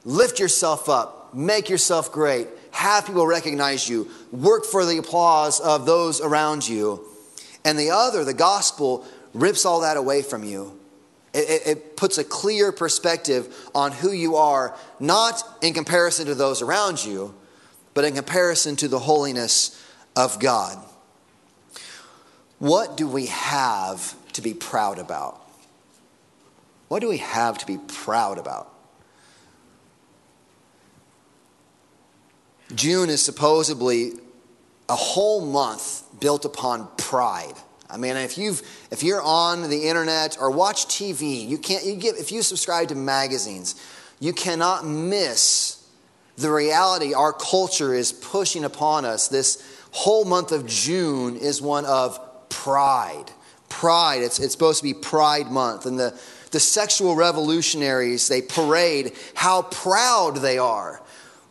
Lift 0.06 0.40
yourself 0.40 0.90
up, 0.90 1.34
make 1.34 1.70
yourself 1.70 2.12
great, 2.12 2.48
have 2.72 3.06
people 3.06 3.28
recognize 3.28 3.88
you, 3.88 4.10
work 4.32 4.66
for 4.66 4.86
the 4.86 4.98
applause 4.98 5.60
of 5.60 5.86
those 5.86 6.22
around 6.22 6.68
you. 6.68 7.06
And 7.66 7.80
the 7.80 7.92
other, 7.92 8.24
the 8.24 8.34
gospel, 8.34 9.06
rips 9.34 9.66
all 9.66 9.82
that 9.82 9.98
away 9.98 10.22
from 10.22 10.44
you. 10.44 10.80
It, 11.34 11.50
it, 11.50 11.68
it, 11.68 11.98
puts 11.98 12.18
a 12.18 12.24
clear 12.24 12.72
perspective 12.72 13.70
on 13.74 13.92
who 13.92 14.12
you 14.12 14.36
are, 14.36 14.76
not 15.00 15.42
in 15.64 15.74
comparison 15.74 16.28
to 16.28 16.36
those 16.36 16.62
around 16.62 17.04
you, 17.04 17.34
but 17.94 18.06
in 18.06 18.14
comparison 18.14 18.76
to 18.78 18.88
the 18.88 19.00
holiness 19.00 19.84
of 20.16 20.40
God. 20.40 20.78
What 22.60 22.98
do 22.98 23.08
we 23.08 23.28
have 23.28 24.16
to 24.34 24.42
be 24.42 24.54
proud 24.54 25.00
about? 25.00 25.42
What 26.88 27.00
do 27.00 27.10
we 27.10 27.18
have 27.18 27.58
to 27.60 27.66
be 27.66 27.78
proud 27.78 28.38
about? 28.38 28.70
June 32.76 33.10
is 33.10 33.22
supposedly 33.22 34.14
a 34.90 34.96
whole 34.96 35.46
month 35.46 36.04
built 36.20 36.46
upon 36.46 36.88
pride. 36.98 37.54
I 37.90 37.98
mean, 37.98 38.18
if 38.18 38.38
you've 38.38 38.62
if 38.92 39.04
you're 39.04 39.22
on 39.22 39.70
the 39.70 39.88
internet 39.88 40.38
or 40.40 40.50
watch 40.50 40.88
TV, 40.88 41.48
you 41.48 41.58
can't 41.58 41.86
you 41.86 41.96
get 41.96 42.16
if 42.16 42.32
you 42.32 42.42
subscribe 42.42 42.88
to 42.90 42.96
magazines, 42.96 43.76
you 44.20 44.34
cannot 44.34 44.86
miss 44.86 45.88
the 46.38 46.52
reality 46.52 47.14
our 47.14 47.34
culture 47.34 47.94
is 47.94 48.12
pushing 48.12 48.64
upon 48.64 49.06
us. 49.06 49.28
This 49.28 49.64
whole 49.92 50.26
month 50.26 50.52
of 50.52 50.66
June 50.66 51.36
is 51.36 51.62
one 51.62 51.86
of 51.86 52.20
pride. 52.50 53.26
Pride. 53.70 54.24
It's, 54.24 54.40
it's 54.40 54.54
supposed 54.54 54.80
to 54.80 54.84
be 54.84 54.94
Pride 54.94 55.52
Month. 55.52 55.86
And 55.86 56.00
the, 56.00 56.20
the 56.52 56.60
sexual 56.60 57.16
revolutionaries, 57.16 58.28
they 58.28 58.42
parade 58.42 59.14
how 59.36 59.64
proud 59.64 60.38
they 60.38 60.58
are 60.58 61.03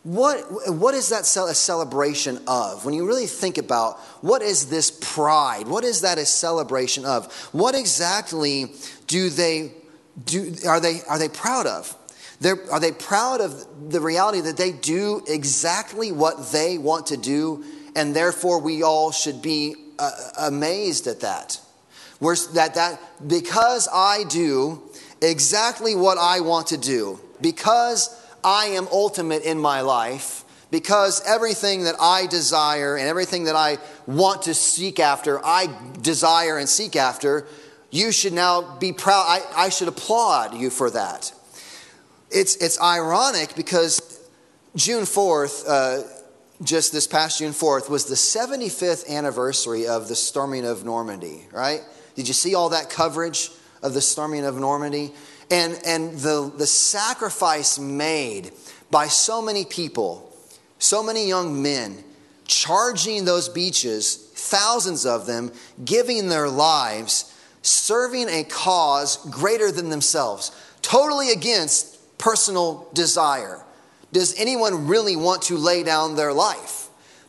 what, 0.03 0.43
what 0.67 0.93
is 0.93 1.09
that 1.09 1.21
a 1.21 1.53
celebration 1.53 2.41
of? 2.45 2.83
When 2.83 2.93
you 2.93 3.07
really 3.07 3.25
think 3.25 3.57
about 3.57 3.99
what 4.21 4.41
is 4.41 4.69
this 4.69 4.91
pride? 4.91 5.65
What 5.67 5.85
is 5.85 6.01
that 6.01 6.17
a 6.17 6.25
celebration 6.25 7.05
of? 7.05 7.31
What 7.53 7.73
exactly 7.73 8.73
do 9.07 9.29
they 9.29 9.71
do? 10.25 10.53
Are 10.67 10.81
they, 10.81 10.99
are 11.07 11.17
they 11.17 11.29
proud 11.29 11.67
of? 11.67 11.95
They're, 12.41 12.59
are 12.69 12.81
they 12.81 12.91
proud 12.91 13.39
of 13.39 13.91
the 13.91 14.01
reality 14.01 14.41
that 14.41 14.57
they 14.57 14.73
do 14.73 15.23
exactly 15.25 16.11
what 16.11 16.51
they 16.51 16.77
want 16.77 17.07
to 17.07 17.17
do, 17.17 17.63
and 17.95 18.13
therefore 18.13 18.59
we 18.59 18.83
all 18.83 19.13
should 19.13 19.41
be 19.41 19.75
uh, 19.97 20.11
amazed 20.37 21.07
at 21.07 21.21
that? 21.21 21.61
We're, 22.19 22.35
that, 22.53 22.75
that 22.75 22.99
because 23.25 23.87
I 23.93 24.25
do 24.25 24.83
exactly 25.21 25.95
what 25.95 26.17
I 26.17 26.41
want 26.41 26.67
to 26.67 26.77
do, 26.77 27.21
because 27.39 28.19
I 28.43 28.67
am 28.67 28.87
ultimate 28.91 29.43
in 29.43 29.59
my 29.59 29.81
life 29.81 30.43
because 30.71 31.21
everything 31.27 31.83
that 31.83 31.95
I 31.99 32.25
desire 32.25 32.97
and 32.97 33.07
everything 33.07 33.43
that 33.43 33.55
I 33.55 33.77
want 34.07 34.43
to 34.43 34.53
seek 34.53 34.99
after, 34.99 35.43
I 35.45 35.67
desire 36.01 36.57
and 36.57 36.67
seek 36.67 36.95
after, 36.95 37.45
you 37.91 38.11
should 38.11 38.33
now 38.33 38.77
be 38.79 38.91
proud. 38.91 39.25
I, 39.27 39.65
I 39.65 39.69
should 39.69 39.87
applaud 39.87 40.55
you 40.55 40.71
for 40.71 40.89
that. 40.89 41.31
It's, 42.31 42.55
it's 42.55 42.81
ironic 42.81 43.55
because 43.55 44.27
June 44.75 45.03
4th, 45.03 45.65
uh, 45.67 46.07
just 46.63 46.91
this 46.91 47.05
past 47.05 47.37
June 47.37 47.51
4th, 47.51 47.87
was 47.87 48.05
the 48.05 48.15
75th 48.15 49.07
anniversary 49.07 49.85
of 49.85 50.07
the 50.07 50.15
storming 50.15 50.65
of 50.65 50.83
Normandy, 50.83 51.45
right? 51.51 51.81
Did 52.15 52.27
you 52.27 52.33
see 52.33 52.55
all 52.55 52.69
that 52.69 52.89
coverage 52.89 53.51
of 53.83 53.93
the 53.93 54.01
storming 54.01 54.45
of 54.45 54.57
Normandy? 54.57 55.13
And, 55.53 55.79
and 55.85 56.17
the, 56.17 56.51
the 56.57 56.65
sacrifice 56.65 57.77
made 57.77 58.53
by 58.89 59.07
so 59.07 59.39
many 59.39 59.65
people, 59.65 60.35
so 60.79 61.03
many 61.03 61.27
young 61.27 61.61
men, 61.61 62.03
charging 62.45 63.23
those 63.23 63.49
beaches, 63.49 64.15
thousands 64.33 65.05
of 65.05 65.27
them, 65.27 65.51
giving 65.85 66.27
their 66.27 66.49
lives, 66.49 67.31
serving 67.61 68.29
a 68.29 68.43
cause 68.43 69.17
greater 69.29 69.71
than 69.71 69.89
themselves, 69.89 70.51
totally 70.81 71.29
against 71.31 72.17
personal 72.17 72.89
desire. 72.93 73.63
Does 74.11 74.33
anyone 74.39 74.87
really 74.87 75.15
want 75.15 75.43
to 75.43 75.57
lay 75.57 75.83
down 75.83 76.15
their 76.15 76.33
life? 76.33 76.82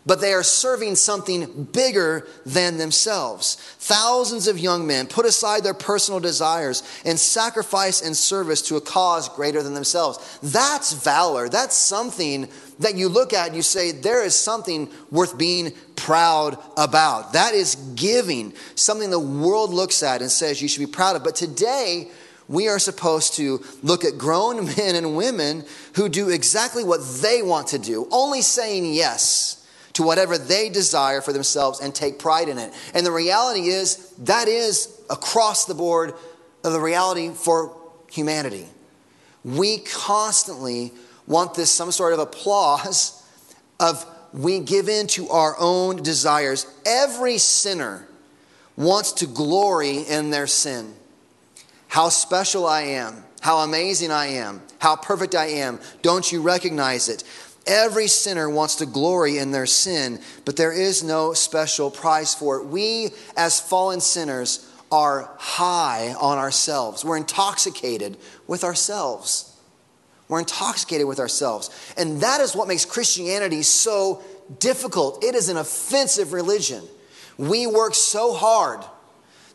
But 0.07 0.21
they 0.21 0.33
are 0.33 0.43
serving 0.43 0.97
something 0.97 1.65
bigger 1.65 2.27
than 2.45 2.77
themselves. 2.77 3.55
Thousands 3.79 4.49
of 4.49 4.59
young 4.59 4.87
men 4.87 5.07
put 5.07 5.25
aside 5.25 5.65
their 5.65 5.75
personal 5.75 6.21
desires 6.21 6.83
and 7.05 7.19
sacrifice 7.19 8.03
and 8.03 8.17
service 8.17 8.61
to 8.63 8.77
a 8.77 8.81
cause 8.81 9.29
greater 9.31 9.63
than 9.63 9.75
themselves. 9.75 10.39
That's 10.43 10.93
valor. 10.93 11.49
That's 11.49 11.77
something 11.77 12.49
that 12.81 12.97
you 12.97 13.09
look 13.09 13.33
at 13.33 13.49
and 13.49 13.57
you 13.57 13.63
say, 13.63 13.93
there 13.93 14.25
is 14.25 14.35
something 14.35 14.91
worth 15.11 15.39
being 15.39 15.73
proud 15.97 16.59
about. 16.77 17.33
That 17.33 17.55
is 17.55 17.77
giving, 17.95 18.53
something 18.75 19.11
the 19.11 19.19
world 19.19 19.71
looks 19.73 20.03
at 20.03 20.21
and 20.21 20.31
says 20.31 20.61
you 20.61 20.69
should 20.69 20.81
be 20.81 20.93
proud 20.93 21.17
of. 21.17 21.25
But 21.25 21.37
today, 21.37 22.11
we 22.47 22.69
are 22.69 22.79
supposed 22.79 23.37
to 23.37 23.65
look 23.83 24.05
at 24.05 24.19
grown 24.19 24.67
men 24.77 24.97
and 24.97 25.17
women 25.17 25.65
who 25.95 26.11
do 26.11 26.29
exactly 26.29 26.85
what 26.85 27.01
they 27.23 27.41
want 27.41 27.69
to 27.69 27.79
do, 27.79 28.07
only 28.11 28.43
saying 28.43 28.93
yes 28.93 29.63
to 29.95 30.03
whatever 30.03 30.37
they 30.37 30.69
desire 30.69 31.21
for 31.21 31.33
themselves 31.33 31.81
and 31.81 31.95
take 31.95 32.19
pride 32.19 32.49
in 32.49 32.59
it. 32.59 32.73
And 32.93 33.07
the 33.07 33.13
reality 33.13 33.69
is, 33.69 34.11
that 34.19 34.49
is 34.49 35.01
across 35.09 35.65
the 35.65 35.75
board 35.75 36.15
the 36.63 36.81
reality 36.81 37.31
for 37.31 37.77
humanity. 38.11 38.67
We 39.45 39.79
constantly 39.79 40.93
want 41.27 41.55
this 41.55 41.71
some 41.71 41.93
sort 41.93 42.15
of 42.15 42.19
applause 42.19 43.23
of 43.79 44.05
we 44.33 44.61
give 44.61 44.89
in 44.89 45.07
to 45.09 45.29
our 45.29 45.55
own 45.59 46.03
desires. 46.03 46.67
Every 46.87 47.39
sinner 47.39 48.09
wants 48.77 49.13
to 49.13 49.27
glory 49.27 49.99
in 49.99 50.31
their 50.31 50.47
sin. 50.47 50.95
How 51.89 52.09
special 52.09 52.67
I 52.67 52.83
am, 52.83 53.23
how 53.41 53.59
amazing 53.59 54.11
I 54.11 54.27
am, 54.27 54.63
how 54.79 54.97
perfect 54.97 55.35
I 55.35 55.47
am. 55.47 55.79
Don't 56.03 56.33
you 56.33 56.41
recognize 56.41 57.09
it? 57.09 57.23
Every 57.67 58.09
sinner 58.09 58.49
wants 58.51 58.77
to 58.77 58.87
glory 58.87 59.39
in 59.39 59.51
their 59.51 59.67
sin, 59.67 60.21
but 60.45 60.57
there 60.57 60.73
is 60.73 61.03
no 61.03 61.33
special 61.33 61.91
prize 61.91 62.35
for 62.35 62.59
it. 62.59 62.67
We, 62.67 63.11
as 63.37 63.61
fallen 63.61 64.01
sinners, 64.01 64.71
are 64.93 65.31
high 65.39 66.15
on 66.21 66.39
ourselves. 66.39 67.05
We're 67.05 67.17
intoxicated 67.17 68.17
with 68.47 68.65
ourselves. 68.65 69.51
We're 70.29 70.41
intoxicated 70.41 71.07
with 71.07 71.21
ourselves. 71.21 71.71
And 71.97 72.21
that 72.21 72.41
is 72.41 72.55
what 72.55 72.69
makes 72.69 72.85
Christianity 72.85 73.63
so 73.63 74.23
difficult. 74.59 75.25
It 75.25 75.35
is 75.35 75.49
an 75.49 75.57
offensive 75.57 76.33
religion. 76.33 76.83
We 77.39 77.67
work 77.67 77.95
so 77.95 78.35
hard 78.35 78.85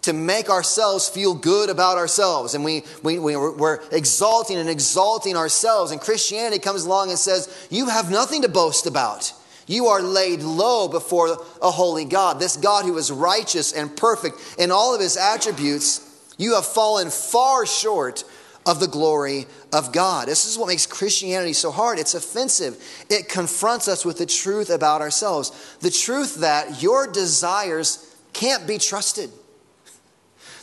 to 0.03 0.13
make 0.13 0.49
ourselves 0.49 1.09
feel 1.09 1.33
good 1.33 1.69
about 1.69 1.97
ourselves. 1.97 2.53
And 2.53 2.63
we, 2.63 2.83
we, 3.03 3.19
we, 3.19 3.35
we're 3.35 3.79
exalting 3.91 4.57
and 4.57 4.69
exalting 4.69 5.35
ourselves. 5.35 5.91
And 5.91 5.99
Christianity 5.99 6.59
comes 6.59 6.85
along 6.85 7.09
and 7.09 7.19
says, 7.19 7.67
You 7.69 7.87
have 7.87 8.09
nothing 8.09 8.43
to 8.43 8.49
boast 8.49 8.85
about. 8.85 9.33
You 9.67 9.87
are 9.87 10.01
laid 10.01 10.41
low 10.41 10.87
before 10.87 11.37
a 11.61 11.69
holy 11.69 12.05
God. 12.05 12.39
This 12.39 12.57
God 12.57 12.85
who 12.85 12.97
is 12.97 13.11
righteous 13.11 13.71
and 13.71 13.95
perfect 13.95 14.55
in 14.57 14.71
all 14.71 14.95
of 14.95 15.01
his 15.01 15.15
attributes, 15.15 16.33
you 16.37 16.55
have 16.55 16.65
fallen 16.65 17.11
far 17.11 17.65
short 17.67 18.23
of 18.65 18.79
the 18.79 18.87
glory 18.87 19.45
of 19.71 19.91
God. 19.91 20.27
This 20.27 20.45
is 20.45 20.57
what 20.57 20.67
makes 20.67 20.85
Christianity 20.85 21.53
so 21.53 21.71
hard. 21.71 21.99
It's 21.99 22.13
offensive. 22.13 22.81
It 23.09 23.29
confronts 23.29 23.87
us 23.87 24.05
with 24.05 24.17
the 24.17 24.25
truth 24.25 24.69
about 24.69 25.01
ourselves 25.01 25.77
the 25.81 25.91
truth 25.91 26.35
that 26.37 26.81
your 26.81 27.07
desires 27.07 28.15
can't 28.33 28.67
be 28.67 28.77
trusted. 28.77 29.29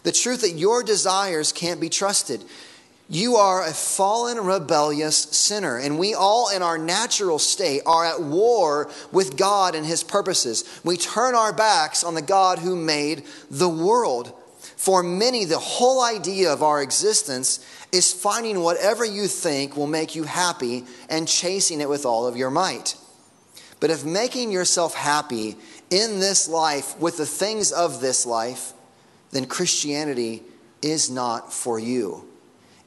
The 0.06 0.12
truth 0.12 0.42
that 0.42 0.52
your 0.52 0.84
desires 0.84 1.50
can't 1.50 1.80
be 1.80 1.88
trusted. 1.88 2.44
You 3.08 3.34
are 3.34 3.66
a 3.66 3.72
fallen, 3.72 4.38
rebellious 4.38 5.16
sinner, 5.16 5.78
and 5.78 5.98
we 5.98 6.14
all, 6.14 6.48
in 6.48 6.62
our 6.62 6.78
natural 6.78 7.40
state, 7.40 7.82
are 7.86 8.04
at 8.04 8.22
war 8.22 8.88
with 9.10 9.36
God 9.36 9.74
and 9.74 9.84
His 9.84 10.04
purposes. 10.04 10.62
We 10.84 10.96
turn 10.96 11.34
our 11.34 11.52
backs 11.52 12.04
on 12.04 12.14
the 12.14 12.22
God 12.22 12.60
who 12.60 12.76
made 12.76 13.24
the 13.50 13.68
world. 13.68 14.32
For 14.76 15.02
many, 15.02 15.44
the 15.44 15.58
whole 15.58 16.00
idea 16.00 16.52
of 16.52 16.62
our 16.62 16.80
existence 16.80 17.58
is 17.90 18.12
finding 18.12 18.60
whatever 18.60 19.04
you 19.04 19.26
think 19.26 19.76
will 19.76 19.88
make 19.88 20.14
you 20.14 20.22
happy 20.22 20.84
and 21.10 21.26
chasing 21.26 21.80
it 21.80 21.88
with 21.88 22.06
all 22.06 22.28
of 22.28 22.36
your 22.36 22.50
might. 22.50 22.94
But 23.80 23.90
if 23.90 24.04
making 24.04 24.52
yourself 24.52 24.94
happy 24.94 25.56
in 25.90 26.20
this 26.20 26.48
life 26.48 26.96
with 27.00 27.16
the 27.16 27.26
things 27.26 27.72
of 27.72 28.00
this 28.00 28.24
life, 28.24 28.72
then 29.30 29.46
Christianity 29.46 30.42
is 30.82 31.10
not 31.10 31.52
for 31.52 31.78
you. 31.78 32.26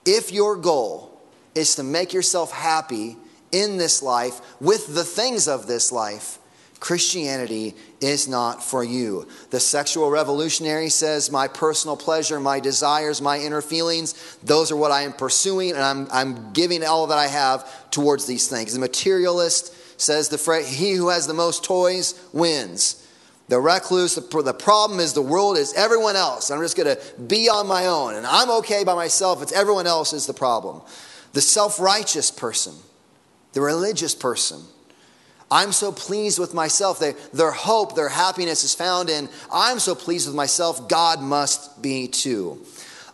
If 0.06 0.32
your 0.32 0.56
goal 0.56 1.22
is 1.56 1.76
to 1.76 1.84
make 1.84 2.14
yourself 2.14 2.52
happy 2.52 3.18
in 3.52 3.78
this 3.78 4.02
life 4.02 4.42
with 4.62 4.94
the 4.94 5.04
things 5.04 5.48
of 5.48 5.68
this 5.68 5.92
life, 5.92 6.40
Christianity 6.80 7.76
is 8.00 8.28
not 8.28 8.64
for 8.64 8.84
you. 8.84 9.28
The 9.50 9.60
sexual 9.60 10.10
revolutionary 10.10 10.90
says, 10.90 11.30
My 11.30 11.48
personal 11.48 11.98
pleasure, 11.98 12.40
my 12.40 12.60
desires, 12.62 13.22
my 13.22 13.38
inner 13.38 13.62
feelings, 13.62 14.38
those 14.44 14.72
are 14.72 14.78
what 14.78 14.92
I 14.92 15.02
am 15.02 15.14
pursuing, 15.14 15.72
and 15.72 15.82
I'm, 15.82 16.08
I'm 16.10 16.54
giving 16.54 16.84
all 16.86 17.08
that 17.08 17.18
I 17.18 17.28
have 17.28 17.92
towards 17.92 18.26
these 18.26 18.48
things. 18.48 18.74
The 18.74 18.80
materialist 18.80 19.76
says, 20.00 20.30
the 20.30 20.64
He 20.64 20.94
who 20.94 21.10
has 21.10 21.28
the 21.28 21.34
most 21.34 21.66
toys 21.66 22.20
wins. 22.32 23.06
The 23.50 23.60
recluse, 23.60 24.14
the, 24.14 24.42
the 24.44 24.54
problem 24.54 25.00
is 25.00 25.14
the 25.14 25.24
world 25.24 25.58
is 25.58 25.74
everyone 25.74 26.16
else. 26.16 26.52
I'm 26.52 26.62
just 26.62 26.78
going 26.78 26.96
to 26.96 27.02
be 27.20 27.50
on 27.50 27.68
my 27.68 27.88
own, 27.88 28.14
and 28.14 28.26
I'm 28.26 28.52
okay 28.60 28.84
by 28.84 28.94
myself. 28.94 29.42
It's 29.42 29.52
everyone 29.52 29.88
else 29.88 30.14
is 30.14 30.28
the 30.28 30.36
problem. 30.36 30.82
The 31.34 31.42
self 31.42 31.80
righteous 31.80 32.30
person, 32.30 32.74
the 33.54 33.62
religious 33.62 34.14
person, 34.14 34.62
I'm 35.52 35.72
so 35.72 35.92
pleased 35.92 36.38
with 36.38 36.54
myself. 36.54 37.00
They, 37.00 37.14
their 37.34 37.52
hope, 37.52 37.96
their 37.96 38.10
happiness 38.10 38.64
is 38.64 38.76
found 38.76 39.10
in, 39.10 39.28
I'm 39.52 39.80
so 39.80 39.96
pleased 39.96 40.28
with 40.28 40.36
myself, 40.36 40.88
God 40.88 41.20
must 41.20 41.82
be 41.82 42.08
too. 42.08 42.64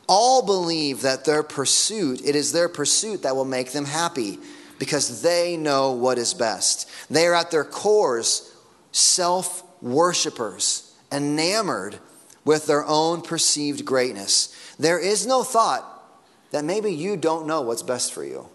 All 0.08 0.46
believe 0.46 1.02
that 1.02 1.24
their 1.24 1.44
pursuit, 1.44 2.22
it 2.26 2.36
is 2.36 2.52
their 2.52 2.68
pursuit 2.68 3.24
that 3.24 3.38
will 3.38 3.46
make 3.46 3.72
them 3.72 3.86
happy 3.86 4.40
because 4.80 5.22
they 5.22 5.56
know 5.56 5.94
what 5.94 6.18
is 6.18 6.34
best. 6.34 6.90
They 7.10 7.26
are 7.26 7.36
at 7.36 7.52
their 7.52 7.64
cores 7.64 8.52
self 8.92 9.64
worshippers, 9.86 10.94
enamored 11.12 12.00
with 12.44 12.66
their 12.66 12.84
own 12.86 13.22
perceived 13.22 13.86
greatness. 13.86 14.54
There 14.80 15.00
is 15.00 15.26
no 15.28 15.44
thought 15.44 15.86
that 16.52 16.66
maybe 16.66 16.92
you 16.94 17.16
don't 17.16 17.46
know 17.46 17.62
what's 17.62 17.84
best 17.84 18.12
for 18.12 18.24
you. 18.24 18.50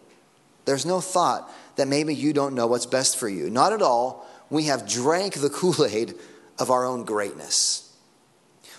There's 0.65 0.85
no 0.85 1.01
thought 1.01 1.51
that 1.77 1.89
maybe 1.89 2.15
you 2.15 2.33
don't 2.33 2.55
know 2.55 2.67
what's 2.67 2.87
best 2.87 3.17
for 3.17 3.29
you. 3.29 3.49
Not 3.49 3.73
at 3.73 3.81
all. 3.81 4.27
We 4.51 4.65
have 4.65 4.89
drank 4.89 5.35
the 5.35 5.51
Kool 5.51 5.87
Aid 5.87 6.15
of 6.59 6.71
our 6.71 6.85
own 6.85 7.05
greatness. 7.05 7.87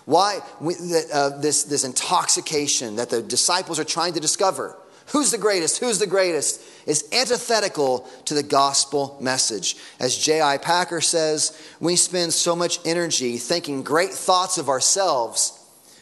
Why 0.06 0.40
we, 0.60 0.76
uh, 1.14 1.38
this, 1.40 1.64
this 1.64 1.84
intoxication 1.84 2.98
that 2.98 3.10
the 3.10 3.22
disciples 3.22 3.80
are 3.80 3.84
trying 3.86 4.14
to 4.14 4.20
discover? 4.20 4.76
Who's 5.08 5.32
the 5.32 5.38
greatest? 5.38 5.80
Who's 5.80 6.00
the 6.00 6.08
greatest? 6.08 6.62
Is 6.86 7.08
antithetical 7.12 8.08
to 8.26 8.34
the 8.34 8.44
gospel 8.44 9.18
message. 9.20 9.76
As 10.00 10.18
J.I. 10.18 10.58
Packer 10.58 11.02
says, 11.02 11.60
we 11.80 11.96
spend 11.96 12.34
so 12.34 12.56
much 12.56 12.80
energy 12.86 13.38
thinking 13.38 13.84
great 13.84 14.12
thoughts 14.12 14.58
of 14.58 14.70
ourselves, 14.70 15.58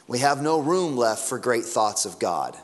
we 0.08 0.20
have 0.20 0.42
no 0.42 0.60
room 0.60 0.98
left 0.98 1.28
for 1.28 1.38
great 1.38 1.66
thoughts 1.66 2.06
of 2.06 2.18
God. 2.20 2.58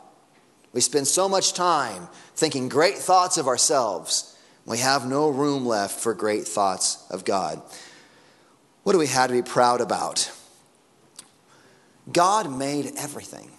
We 0.73 0.81
spend 0.81 1.07
so 1.07 1.29
much 1.29 1.53
time 1.53 2.09
thinking 2.35 2.69
great 2.69 2.97
thoughts 2.97 3.37
of 3.37 3.47
ourselves. 3.47 4.35
We 4.65 4.79
have 4.79 5.07
no 5.07 5.29
room 5.29 5.65
left 5.65 5.99
for 5.99 6.13
great 6.13 6.47
thoughts 6.47 7.05
of 7.09 7.23
God. 7.23 7.61
What 8.83 8.93
do 8.93 8.99
we 8.99 9.07
have 9.07 9.29
to 9.29 9.33
be 9.33 9.41
proud 9.41 9.79
about? 9.79 10.31
God 12.11 12.51
made 12.51 12.91
everything. 12.97 13.51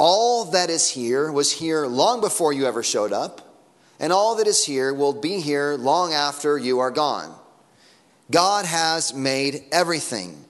All 0.00 0.46
that 0.46 0.70
is 0.70 0.88
here 0.88 1.30
was 1.30 1.52
here 1.52 1.86
long 1.86 2.22
before 2.22 2.54
you 2.54 2.64
ever 2.64 2.82
showed 2.82 3.12
up, 3.12 3.42
and 4.00 4.14
all 4.14 4.34
that 4.36 4.46
is 4.46 4.64
here 4.64 4.94
will 4.94 5.12
be 5.12 5.40
here 5.40 5.74
long 5.74 6.14
after 6.14 6.56
you 6.56 6.78
are 6.78 6.90
gone. 6.90 7.38
God 8.30 8.64
has 8.64 9.12
made 9.12 9.62
everything. 9.70 10.42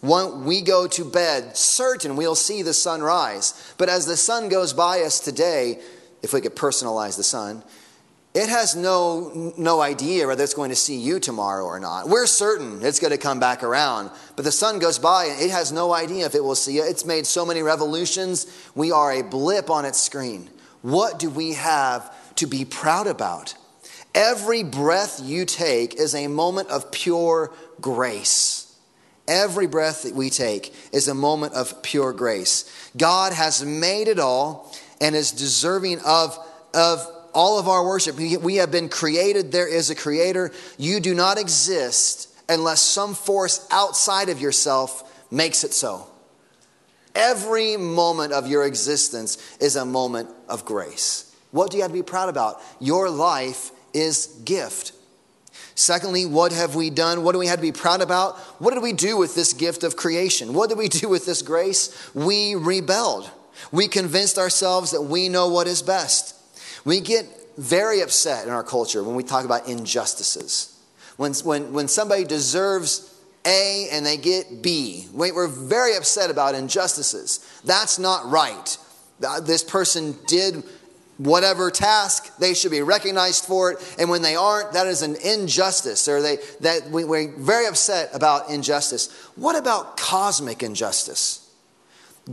When 0.00 0.46
we 0.46 0.62
go 0.62 0.86
to 0.86 1.04
bed, 1.04 1.54
certain 1.54 2.16
we'll 2.16 2.34
see 2.34 2.62
the 2.62 2.72
sun 2.72 3.02
rise. 3.02 3.74
But 3.76 3.90
as 3.90 4.06
the 4.06 4.16
sun 4.16 4.48
goes 4.48 4.72
by 4.72 5.02
us 5.02 5.20
today, 5.20 5.80
if 6.22 6.32
we 6.32 6.40
could 6.40 6.56
personalize 6.56 7.18
the 7.18 7.24
sun, 7.24 7.62
it 8.34 8.48
has 8.48 8.74
no, 8.74 9.52
no 9.56 9.80
idea 9.80 10.26
whether 10.26 10.42
it's 10.42 10.54
going 10.54 10.70
to 10.70 10.76
see 10.76 10.96
you 10.96 11.20
tomorrow 11.20 11.64
or 11.64 11.78
not. 11.78 12.08
We're 12.08 12.26
certain 12.26 12.84
it's 12.84 12.98
going 12.98 13.12
to 13.12 13.18
come 13.18 13.38
back 13.38 13.62
around. 13.62 14.10
But 14.34 14.44
the 14.44 14.50
sun 14.50 14.80
goes 14.80 14.98
by 14.98 15.26
and 15.26 15.40
it 15.40 15.50
has 15.52 15.70
no 15.70 15.94
idea 15.94 16.26
if 16.26 16.34
it 16.34 16.42
will 16.42 16.56
see 16.56 16.74
you. 16.74 16.84
It's 16.84 17.04
made 17.04 17.26
so 17.26 17.46
many 17.46 17.62
revolutions. 17.62 18.46
We 18.74 18.90
are 18.90 19.12
a 19.12 19.22
blip 19.22 19.70
on 19.70 19.84
its 19.84 20.02
screen. 20.02 20.50
What 20.82 21.20
do 21.20 21.30
we 21.30 21.52
have 21.52 22.12
to 22.34 22.46
be 22.46 22.64
proud 22.64 23.06
about? 23.06 23.54
Every 24.16 24.64
breath 24.64 25.20
you 25.22 25.44
take 25.44 25.94
is 25.94 26.16
a 26.16 26.26
moment 26.26 26.70
of 26.70 26.90
pure 26.90 27.52
grace. 27.80 28.76
Every 29.28 29.68
breath 29.68 30.02
that 30.02 30.14
we 30.14 30.28
take 30.28 30.74
is 30.92 31.06
a 31.06 31.14
moment 31.14 31.54
of 31.54 31.82
pure 31.84 32.12
grace. 32.12 32.90
God 32.96 33.32
has 33.32 33.64
made 33.64 34.08
it 34.08 34.18
all 34.18 34.74
and 35.00 35.14
is 35.14 35.30
deserving 35.30 36.00
of, 36.00 36.36
of 36.74 37.06
all 37.34 37.58
of 37.58 37.68
our 37.68 37.84
worship. 37.84 38.16
We 38.16 38.56
have 38.56 38.70
been 38.70 38.88
created. 38.88 39.52
There 39.52 39.68
is 39.68 39.90
a 39.90 39.94
creator. 39.94 40.52
You 40.78 41.00
do 41.00 41.14
not 41.14 41.38
exist 41.38 42.28
unless 42.48 42.80
some 42.80 43.14
force 43.14 43.66
outside 43.70 44.28
of 44.28 44.40
yourself 44.40 45.10
makes 45.30 45.64
it 45.64 45.72
so. 45.72 46.06
Every 47.14 47.76
moment 47.76 48.32
of 48.32 48.48
your 48.48 48.64
existence 48.64 49.38
is 49.60 49.76
a 49.76 49.84
moment 49.84 50.30
of 50.48 50.64
grace. 50.64 51.34
What 51.52 51.70
do 51.70 51.76
you 51.76 51.82
have 51.82 51.92
to 51.92 51.96
be 51.96 52.02
proud 52.02 52.28
about? 52.28 52.60
Your 52.80 53.08
life 53.08 53.70
is 53.92 54.26
gift. 54.44 54.92
Secondly, 55.76 56.26
what 56.26 56.52
have 56.52 56.74
we 56.74 56.90
done? 56.90 57.22
What 57.22 57.32
do 57.32 57.38
we 57.38 57.46
have 57.46 57.58
to 57.58 57.62
be 57.62 57.72
proud 57.72 58.00
about? 58.00 58.36
What 58.60 58.74
did 58.74 58.82
we 58.82 58.92
do 58.92 59.16
with 59.16 59.34
this 59.34 59.52
gift 59.52 59.84
of 59.84 59.96
creation? 59.96 60.54
What 60.54 60.68
did 60.68 60.78
we 60.78 60.88
do 60.88 61.08
with 61.08 61.26
this 61.26 61.42
grace? 61.42 62.12
We 62.14 62.54
rebelled. 62.56 63.30
We 63.70 63.86
convinced 63.86 64.36
ourselves 64.36 64.90
that 64.90 65.02
we 65.02 65.28
know 65.28 65.48
what 65.48 65.68
is 65.68 65.82
best. 65.82 66.33
We 66.84 67.00
get 67.00 67.26
very 67.56 68.00
upset 68.00 68.46
in 68.46 68.52
our 68.52 68.64
culture 68.64 69.02
when 69.02 69.14
we 69.14 69.22
talk 69.22 69.44
about 69.44 69.68
injustices. 69.68 70.70
When, 71.16 71.32
when, 71.34 71.72
when 71.72 71.88
somebody 71.88 72.24
deserves 72.24 73.14
A 73.46 73.88
and 73.92 74.04
they 74.04 74.16
get 74.16 74.62
B, 74.62 75.06
we're 75.12 75.48
very 75.48 75.96
upset 75.96 76.30
about 76.30 76.54
injustices. 76.54 77.60
That's 77.64 77.98
not 77.98 78.28
right. 78.30 78.76
Uh, 79.24 79.40
this 79.40 79.62
person 79.62 80.16
did 80.26 80.64
whatever 81.18 81.70
task 81.70 82.36
they 82.38 82.54
should 82.54 82.72
be 82.72 82.82
recognized 82.82 83.44
for 83.44 83.70
it 83.70 83.96
and 84.00 84.10
when 84.10 84.22
they 84.22 84.34
aren't 84.34 84.72
that 84.72 84.88
is 84.88 85.02
an 85.02 85.14
injustice 85.24 86.08
or 86.08 86.20
they 86.20 86.38
that 86.60 86.90
we, 86.90 87.04
we're 87.04 87.30
very 87.36 87.66
upset 87.66 88.10
about 88.12 88.50
injustice 88.50 89.12
what 89.36 89.54
about 89.54 89.96
cosmic 89.96 90.60
injustice 90.60 91.48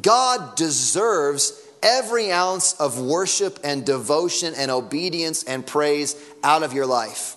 god 0.01 0.55
deserves 0.55 1.63
every 1.83 2.31
ounce 2.31 2.73
of 2.73 2.99
worship 2.99 3.59
and 3.63 3.85
devotion 3.85 4.53
and 4.55 4.71
obedience 4.71 5.43
and 5.43 5.65
praise 5.65 6.15
out 6.43 6.63
of 6.63 6.73
your 6.73 6.85
life 6.85 7.35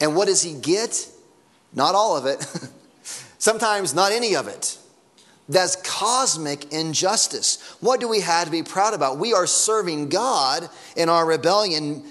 and 0.00 0.16
what 0.16 0.26
does 0.26 0.42
he 0.42 0.54
get 0.54 1.08
not 1.74 1.94
all 1.94 2.16
of 2.16 2.26
it 2.26 2.44
sometimes 3.38 3.94
not 3.94 4.12
any 4.12 4.34
of 4.34 4.48
it 4.48 4.78
that's 5.50 5.74
cosmic 5.82 6.72
injustice. 6.72 7.76
What 7.80 7.98
do 7.98 8.08
we 8.08 8.20
have 8.20 8.44
to 8.44 8.52
be 8.52 8.62
proud 8.62 8.94
about? 8.94 9.18
We 9.18 9.34
are 9.34 9.48
serving 9.48 10.08
God 10.08 10.70
in 10.96 11.08
our 11.08 11.26
rebellion, 11.26 12.04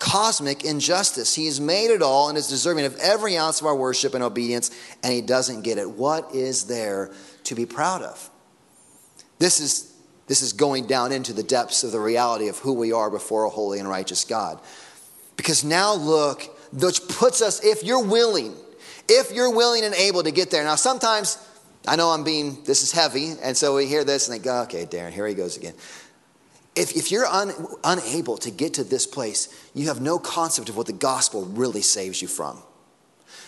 cosmic 0.00 0.64
injustice. 0.64 1.36
He 1.36 1.46
has 1.46 1.60
made 1.60 1.92
it 1.92 2.02
all 2.02 2.28
and 2.28 2.36
is 2.36 2.48
deserving 2.48 2.86
of 2.86 2.96
every 2.96 3.38
ounce 3.38 3.60
of 3.60 3.68
our 3.68 3.76
worship 3.76 4.12
and 4.12 4.24
obedience, 4.24 4.72
and 5.04 5.12
He 5.12 5.20
doesn't 5.20 5.62
get 5.62 5.78
it. 5.78 5.88
What 5.88 6.34
is 6.34 6.64
there 6.64 7.12
to 7.44 7.54
be 7.54 7.64
proud 7.64 8.02
of? 8.02 8.28
This 9.38 9.60
is, 9.60 9.89
this 10.30 10.42
is 10.42 10.52
going 10.52 10.86
down 10.86 11.10
into 11.10 11.32
the 11.32 11.42
depths 11.42 11.82
of 11.82 11.90
the 11.90 11.98
reality 11.98 12.46
of 12.46 12.56
who 12.60 12.72
we 12.72 12.92
are 12.92 13.10
before 13.10 13.42
a 13.42 13.50
holy 13.50 13.80
and 13.80 13.88
righteous 13.88 14.22
God. 14.22 14.60
Because 15.36 15.64
now 15.64 15.92
look, 15.92 16.42
which 16.72 17.00
puts 17.08 17.42
us, 17.42 17.64
if 17.64 17.82
you're 17.82 18.04
willing, 18.04 18.54
if 19.08 19.32
you're 19.32 19.52
willing 19.52 19.82
and 19.82 19.92
able 19.92 20.22
to 20.22 20.30
get 20.30 20.52
there. 20.52 20.62
Now, 20.62 20.76
sometimes 20.76 21.36
I 21.84 21.96
know 21.96 22.10
I'm 22.10 22.22
being, 22.22 22.62
this 22.62 22.84
is 22.84 22.92
heavy, 22.92 23.32
and 23.42 23.56
so 23.56 23.74
we 23.74 23.86
hear 23.86 24.04
this 24.04 24.28
and 24.28 24.40
think, 24.40 24.46
oh, 24.46 24.62
okay, 24.62 24.86
Darren, 24.86 25.10
here 25.10 25.26
he 25.26 25.34
goes 25.34 25.56
again. 25.56 25.74
If, 26.76 26.94
if 26.94 27.10
you're 27.10 27.26
un, 27.26 27.52
unable 27.82 28.36
to 28.36 28.52
get 28.52 28.74
to 28.74 28.84
this 28.84 29.08
place, 29.08 29.48
you 29.74 29.88
have 29.88 30.00
no 30.00 30.20
concept 30.20 30.68
of 30.68 30.76
what 30.76 30.86
the 30.86 30.92
gospel 30.92 31.44
really 31.44 31.82
saves 31.82 32.22
you 32.22 32.28
from. 32.28 32.62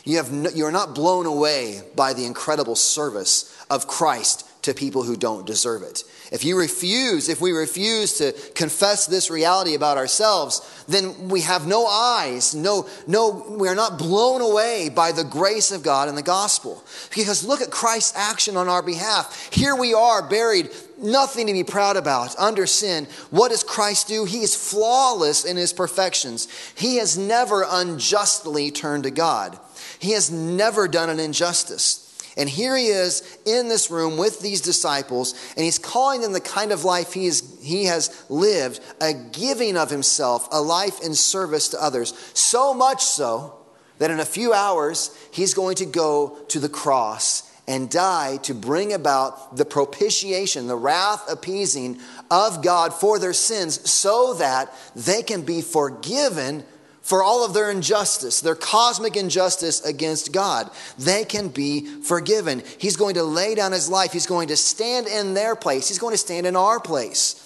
You 0.05 0.17
have 0.17 0.33
no, 0.33 0.51
you're 0.51 0.73
not 0.73 0.97
blown 0.97 1.27
away 1.27 1.83
by 1.95 2.13
the 2.13 2.25
incredible 2.25 2.75
service 2.75 3.57
of 3.71 3.87
Christ 3.87 4.49
to 4.63 4.75
people 4.75 5.03
who 5.03 5.17
don't 5.17 5.47
deserve 5.47 5.83
it. 5.83 6.05
If 6.31 6.45
you 6.45 6.59
refuse, 6.59 7.29
if 7.29 7.41
we 7.41 7.53
refuse 7.53 8.19
to 8.19 8.33
confess 8.55 9.07
this 9.07 9.31
reality 9.31 9.75
about 9.75 9.99
ourselves, 9.99 10.61
then 10.89 11.29
we 11.29 11.43
have 11.43 11.67
no 11.67 11.87
eyes, 11.87 12.55
no, 12.55 12.89
no, 13.07 13.45
we 13.59 13.69
are 13.69 13.75
not 13.75 13.99
blown 13.99 14.41
away 14.41 14.89
by 14.89 15.13
the 15.13 15.25
grace 15.25 15.73
of 15.73 15.83
God 15.83 16.09
and 16.09 16.17
the 16.17 16.23
gospel. 16.23 16.83
Because 17.15 17.45
look 17.45 17.61
at 17.61 17.71
Christ's 17.71 18.17
action 18.17 18.57
on 18.57 18.69
our 18.69 18.83
behalf. 18.83 19.51
Here 19.53 19.77
we 19.77 19.95
are 19.95 20.27
buried, 20.27 20.71
nothing 20.97 21.49
to 21.49 21.53
be 21.53 21.65
proud 21.65 21.97
about, 21.97 22.39
under 22.39 22.67
sin. 22.67 23.07
What 23.31 23.51
does 23.51 23.65
Christ 23.65 24.09
do? 24.09 24.25
He 24.25 24.43
is 24.43 24.55
flawless 24.55 25.45
in 25.45 25.57
his 25.57 25.73
perfections. 25.73 26.49
He 26.75 26.97
has 26.97 27.19
never 27.19 27.67
unjustly 27.69 28.71
turned 28.71 29.05
to 29.05 29.11
God. 29.11 29.59
He 29.99 30.13
has 30.13 30.31
never 30.31 30.89
done 30.89 31.11
an 31.11 31.21
injustice. 31.21 32.02
And 32.37 32.49
here 32.49 32.77
he 32.77 32.87
is 32.87 33.39
in 33.45 33.69
this 33.69 33.91
room 33.91 34.17
with 34.17 34.41
these 34.41 34.61
disciples, 34.61 35.35
and 35.57 35.65
he's 35.65 35.79
calling 35.79 36.23
them 36.23 36.33
the 36.33 36.41
kind 36.41 36.73
of 36.73 36.85
life 36.85 37.13
he, 37.13 37.27
is, 37.27 37.59
he 37.63 37.85
has 37.85 38.25
lived, 38.29 38.81
a 39.01 39.13
giving 39.13 39.77
of 39.77 39.91
himself, 39.91 40.49
a 40.51 40.61
life 40.61 41.03
in 41.03 41.15
service 41.15 41.69
to 41.71 41.83
others. 41.83 42.15
So 42.35 42.73
much 42.73 43.05
so 43.05 43.59
that 43.99 44.11
in 44.11 44.21
a 44.21 44.25
few 44.25 44.53
hours, 44.53 45.17
he's 45.31 45.55
going 45.55 45.77
to 45.77 45.87
go 45.87 46.39
to 46.49 46.59
the 46.59 46.69
cross 46.69 47.49
and 47.69 47.89
die 47.89 48.39
to 48.39 48.55
bring 48.55 48.93
about 48.93 49.57
the 49.57 49.65
propitiation, 49.65 50.67
the 50.67 50.77
wrath 50.77 51.31
appeasing 51.31 52.01
of 52.31 52.63
God 52.63 52.93
for 52.93 53.19
their 53.19 53.33
sins, 53.33 53.89
so 53.89 54.35
that 54.35 54.73
they 54.97 55.23
can 55.23 55.43
be 55.43 55.63
forgiven 55.63 56.65
for 57.03 57.23
all 57.23 57.45
of 57.45 57.53
their 57.53 57.71
injustice, 57.71 58.41
their 58.41 58.55
cosmic 58.55 59.17
injustice 59.17 59.85
against 59.85 60.33
God. 60.33 60.71
They 60.99 61.25
can 61.25 61.49
be 61.49 61.85
forgiven. 62.03 62.63
He's 62.79 62.97
going 62.97 63.15
to 63.15 63.25
lay 63.25 63.55
down 63.55 63.73
his 63.73 63.89
life. 63.89 64.13
He's 64.13 64.27
going 64.27 64.49
to 64.49 64.57
stand 64.57 65.09
in 65.09 65.35
their 65.35 65.57
place. 65.57 65.89
He's 65.89 65.99
going 65.99 66.15
to 66.15 66.19
stand 66.19 66.47
in 66.47 66.57
our 66.57 66.79
place 66.79 67.39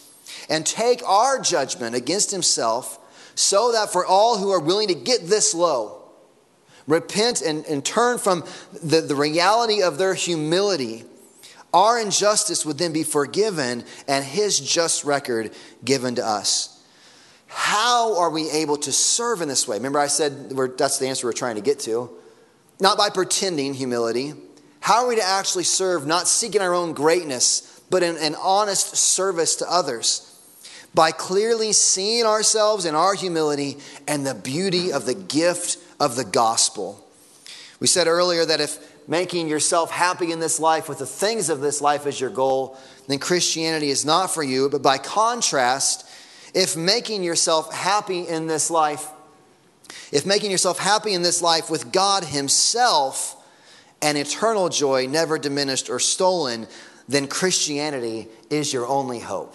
and 0.48 0.64
take 0.64 1.02
our 1.04 1.40
judgment 1.40 1.96
against 1.96 2.30
himself 2.30 2.98
so 3.34 3.72
that 3.72 3.92
for 3.92 4.04
all 4.04 4.38
who 4.38 4.50
are 4.50 4.60
willing 4.60 4.88
to 4.88 4.94
get 4.94 5.26
this 5.26 5.54
low, 5.54 6.02
repent 6.86 7.40
and, 7.42 7.64
and 7.66 7.84
turn 7.84 8.18
from 8.18 8.44
the, 8.82 9.00
the 9.00 9.14
reality 9.14 9.82
of 9.82 9.98
their 9.98 10.14
humility, 10.14 11.04
our 11.72 12.00
injustice 12.00 12.64
would 12.64 12.78
then 12.78 12.92
be 12.92 13.02
forgiven 13.02 13.84
and 14.06 14.24
his 14.24 14.60
just 14.60 15.04
record 15.04 15.50
given 15.84 16.14
to 16.16 16.26
us. 16.26 16.75
How 17.46 18.18
are 18.18 18.30
we 18.30 18.50
able 18.50 18.76
to 18.78 18.92
serve 18.92 19.40
in 19.40 19.48
this 19.48 19.66
way? 19.68 19.76
Remember, 19.76 19.98
I 19.98 20.08
said 20.08 20.50
that's 20.76 20.98
the 20.98 21.06
answer 21.06 21.26
we're 21.26 21.32
trying 21.32 21.56
to 21.56 21.60
get 21.60 21.80
to. 21.80 22.10
Not 22.80 22.98
by 22.98 23.10
pretending 23.10 23.74
humility. 23.74 24.34
How 24.80 25.02
are 25.02 25.08
we 25.08 25.16
to 25.16 25.22
actually 25.22 25.64
serve, 25.64 26.06
not 26.06 26.28
seeking 26.28 26.60
our 26.60 26.74
own 26.74 26.92
greatness, 26.92 27.80
but 27.90 28.02
in 28.02 28.16
an 28.18 28.34
honest 28.40 28.96
service 28.96 29.56
to 29.56 29.72
others? 29.72 30.32
By 30.94 31.10
clearly 31.10 31.72
seeing 31.72 32.24
ourselves 32.24 32.84
in 32.84 32.94
our 32.94 33.14
humility 33.14 33.78
and 34.06 34.26
the 34.26 34.34
beauty 34.34 34.92
of 34.92 35.06
the 35.06 35.14
gift 35.14 35.78
of 35.98 36.16
the 36.16 36.24
gospel. 36.24 37.04
We 37.80 37.86
said 37.86 38.06
earlier 38.06 38.44
that 38.44 38.60
if 38.60 38.78
making 39.08 39.48
yourself 39.48 39.90
happy 39.90 40.32
in 40.32 40.40
this 40.40 40.58
life 40.58 40.88
with 40.88 40.98
the 40.98 41.06
things 41.06 41.48
of 41.48 41.60
this 41.60 41.80
life 41.80 42.06
is 42.06 42.20
your 42.20 42.30
goal, 42.30 42.78
then 43.08 43.18
Christianity 43.18 43.90
is 43.90 44.04
not 44.04 44.32
for 44.32 44.42
you. 44.42 44.68
But 44.68 44.82
by 44.82 44.98
contrast, 44.98 46.05
if 46.56 46.74
making 46.74 47.22
yourself 47.22 47.70
happy 47.70 48.26
in 48.26 48.46
this 48.46 48.70
life, 48.70 49.06
if 50.10 50.24
making 50.24 50.50
yourself 50.50 50.78
happy 50.78 51.12
in 51.12 51.20
this 51.20 51.42
life 51.42 51.68
with 51.68 51.92
God 51.92 52.24
Himself 52.24 53.36
and 54.00 54.16
eternal 54.16 54.70
joy 54.70 55.06
never 55.06 55.38
diminished 55.38 55.90
or 55.90 55.98
stolen, 55.98 56.66
then 57.08 57.28
Christianity 57.28 58.26
is 58.48 58.72
your 58.72 58.86
only 58.86 59.20
hope. 59.20 59.54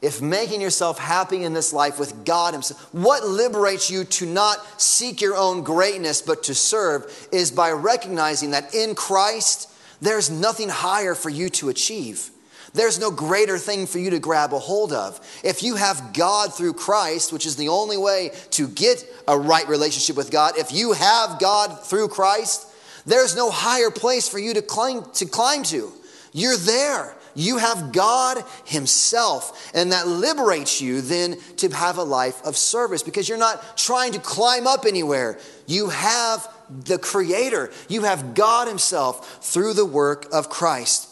If 0.00 0.22
making 0.22 0.62
yourself 0.62 0.98
happy 0.98 1.44
in 1.44 1.52
this 1.52 1.74
life 1.74 2.00
with 2.00 2.24
God 2.24 2.54
Himself, 2.54 2.88
what 2.94 3.22
liberates 3.22 3.90
you 3.90 4.04
to 4.04 4.24
not 4.24 4.80
seek 4.80 5.20
your 5.20 5.36
own 5.36 5.62
greatness 5.62 6.22
but 6.22 6.44
to 6.44 6.54
serve 6.54 7.28
is 7.30 7.50
by 7.50 7.70
recognizing 7.72 8.52
that 8.52 8.74
in 8.74 8.94
Christ, 8.94 9.70
there's 10.00 10.30
nothing 10.30 10.70
higher 10.70 11.14
for 11.14 11.28
you 11.28 11.50
to 11.50 11.68
achieve. 11.68 12.30
There's 12.72 13.00
no 13.00 13.10
greater 13.10 13.58
thing 13.58 13.86
for 13.86 13.98
you 13.98 14.10
to 14.10 14.18
grab 14.18 14.52
a 14.52 14.58
hold 14.58 14.92
of. 14.92 15.20
If 15.42 15.62
you 15.62 15.74
have 15.76 16.12
God 16.12 16.54
through 16.54 16.74
Christ, 16.74 17.32
which 17.32 17.46
is 17.46 17.56
the 17.56 17.68
only 17.68 17.96
way 17.96 18.30
to 18.52 18.68
get 18.68 19.04
a 19.26 19.36
right 19.36 19.68
relationship 19.68 20.16
with 20.16 20.30
God, 20.30 20.56
if 20.56 20.72
you 20.72 20.92
have 20.92 21.40
God 21.40 21.84
through 21.84 22.08
Christ, 22.08 22.66
there's 23.06 23.36
no 23.36 23.50
higher 23.50 23.90
place 23.90 24.28
for 24.28 24.38
you 24.38 24.54
to 24.54 24.62
climb 24.62 25.04
to. 25.14 25.26
Climb 25.26 25.64
to. 25.64 25.92
You're 26.32 26.56
there. 26.56 27.16
You 27.34 27.58
have 27.58 27.92
God 27.92 28.42
Himself, 28.64 29.70
and 29.72 29.92
that 29.92 30.08
liberates 30.08 30.80
you 30.80 31.00
then 31.00 31.36
to 31.58 31.68
have 31.70 31.96
a 31.96 32.02
life 32.02 32.42
of 32.44 32.56
service 32.56 33.02
because 33.02 33.28
you're 33.28 33.38
not 33.38 33.76
trying 33.76 34.12
to 34.12 34.18
climb 34.18 34.66
up 34.66 34.84
anywhere. 34.84 35.38
You 35.66 35.90
have 35.90 36.46
the 36.68 36.98
Creator, 36.98 37.70
you 37.88 38.02
have 38.02 38.34
God 38.34 38.68
Himself 38.68 39.44
through 39.44 39.74
the 39.74 39.84
work 39.84 40.26
of 40.32 40.50
Christ. 40.50 41.09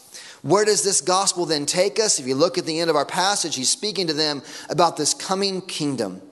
Where 0.48 0.64
does 0.64 0.82
this 0.82 1.02
gospel 1.02 1.44
then 1.44 1.66
take 1.66 2.00
us? 2.00 2.18
If 2.18 2.26
you 2.26 2.34
look 2.34 2.56
at 2.56 2.64
the 2.64 2.80
end 2.80 2.88
of 2.88 2.96
our 2.96 3.04
passage, 3.04 3.54
he's 3.54 3.68
speaking 3.68 4.06
to 4.06 4.14
them 4.14 4.42
about 4.70 4.96
this 4.96 5.12
coming 5.12 5.60
kingdom. 5.60 6.22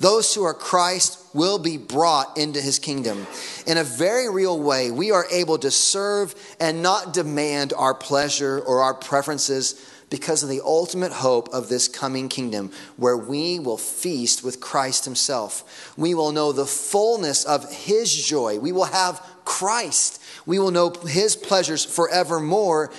Those 0.00 0.34
who 0.34 0.42
are 0.42 0.52
Christ 0.52 1.24
will 1.32 1.60
be 1.60 1.76
brought 1.76 2.36
into 2.36 2.60
his 2.60 2.80
kingdom. 2.80 3.28
In 3.68 3.78
a 3.78 3.84
very 3.84 4.28
real 4.28 4.60
way, 4.60 4.90
we 4.90 5.12
are 5.12 5.26
able 5.30 5.58
to 5.58 5.70
serve 5.70 6.34
and 6.58 6.82
not 6.82 7.12
demand 7.12 7.72
our 7.72 7.94
pleasure 7.94 8.58
or 8.58 8.82
our 8.82 8.94
preferences 8.94 9.80
because 10.10 10.42
of 10.42 10.48
the 10.48 10.60
ultimate 10.64 11.12
hope 11.12 11.48
of 11.50 11.68
this 11.68 11.86
coming 11.86 12.28
kingdom, 12.28 12.72
where 12.96 13.16
we 13.16 13.60
will 13.60 13.76
feast 13.76 14.42
with 14.42 14.60
Christ 14.60 15.04
himself. 15.04 15.94
We 15.96 16.14
will 16.14 16.32
know 16.32 16.50
the 16.50 16.66
fullness 16.66 17.44
of 17.44 17.72
his 17.72 18.12
joy. 18.12 18.58
We 18.58 18.72
will 18.72 18.86
have 18.86 19.24
Christ. 19.44 20.20
We 20.46 20.58
will 20.58 20.72
know 20.72 20.90
his 20.90 21.36
pleasures 21.36 21.84
forevermore 21.84 22.90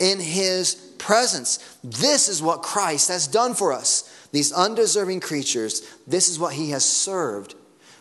in 0.00 0.20
his 0.20 0.74
presence. 0.98 1.78
This 1.82 2.28
is 2.28 2.42
what 2.42 2.62
Christ 2.62 3.08
has 3.08 3.26
done 3.26 3.54
for 3.54 3.72
us. 3.72 4.28
These 4.32 4.52
undeserving 4.52 5.20
creatures, 5.20 5.82
this 6.06 6.28
is 6.28 6.38
what 6.38 6.54
he 6.54 6.70
has 6.70 6.84
served. 6.84 7.54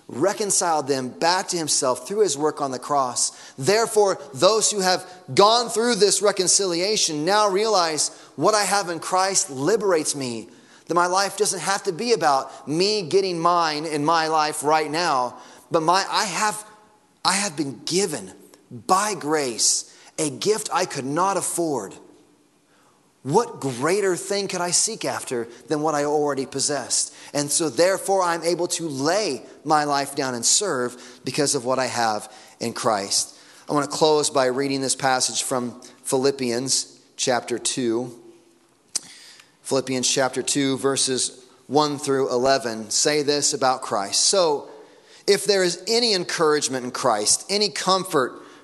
reconciled 0.07 0.87
them 0.87 1.09
back 1.09 1.47
to 1.49 1.57
himself 1.57 2.07
through 2.07 2.19
his 2.19 2.37
work 2.37 2.61
on 2.61 2.71
the 2.71 2.79
cross. 2.79 3.53
Therefore, 3.57 4.19
those 4.33 4.71
who 4.71 4.81
have 4.81 5.05
gone 5.33 5.69
through 5.69 5.95
this 5.95 6.21
reconciliation 6.21 7.25
now 7.25 7.49
realize 7.49 8.09
what 8.35 8.53
I 8.53 8.63
have 8.63 8.89
in 8.89 8.99
Christ 8.99 9.49
liberates 9.49 10.15
me. 10.15 10.49
That 10.87 10.93
my 10.93 11.07
life 11.07 11.37
doesn't 11.37 11.61
have 11.61 11.83
to 11.83 11.91
be 11.91 12.13
about 12.13 12.67
me 12.67 13.01
getting 13.01 13.39
mine 13.39 13.85
in 13.85 14.05
my 14.05 14.27
life 14.27 14.63
right 14.63 14.89
now, 14.89 15.37
but 15.71 15.81
my 15.81 16.05
I 16.07 16.25
have 16.25 16.63
I 17.23 17.33
have 17.33 17.57
been 17.57 17.81
given 17.85 18.31
by 18.69 19.15
grace 19.15 19.94
a 20.17 20.29
gift 20.29 20.69
I 20.73 20.85
could 20.85 21.05
not 21.05 21.37
afford. 21.37 21.93
What 23.23 23.59
greater 23.59 24.15
thing 24.15 24.47
could 24.47 24.61
I 24.61 24.69
seek 24.69 25.03
after 25.03 25.47
than 25.67 25.81
what 25.81 25.95
I 25.95 26.05
already 26.05 26.45
possessed? 26.45 27.13
And 27.33 27.49
so, 27.49 27.69
therefore, 27.69 28.21
I'm 28.21 28.43
able 28.43 28.67
to 28.67 28.87
lay 28.87 29.41
my 29.63 29.83
life 29.83 30.15
down 30.15 30.35
and 30.35 30.45
serve 30.45 31.19
because 31.25 31.55
of 31.55 31.65
what 31.65 31.79
I 31.79 31.87
have 31.87 32.31
in 32.59 32.73
Christ. 32.73 33.35
I 33.67 33.73
want 33.73 33.89
to 33.89 33.97
close 33.97 34.29
by 34.29 34.45
reading 34.45 34.81
this 34.81 34.95
passage 34.95 35.41
from 35.41 35.81
Philippians 36.03 36.99
chapter 37.17 37.57
2. 37.57 38.13
Philippians 39.63 40.07
chapter 40.07 40.43
2, 40.43 40.77
verses 40.77 41.43
1 41.65 41.97
through 41.97 42.29
11 42.29 42.91
say 42.91 43.23
this 43.23 43.55
about 43.55 43.81
Christ. 43.81 44.21
So, 44.21 44.69
if 45.25 45.45
there 45.45 45.63
is 45.63 45.83
any 45.87 46.13
encouragement 46.13 46.85
in 46.85 46.91
Christ, 46.91 47.43
any 47.49 47.69
comfort, 47.69 48.39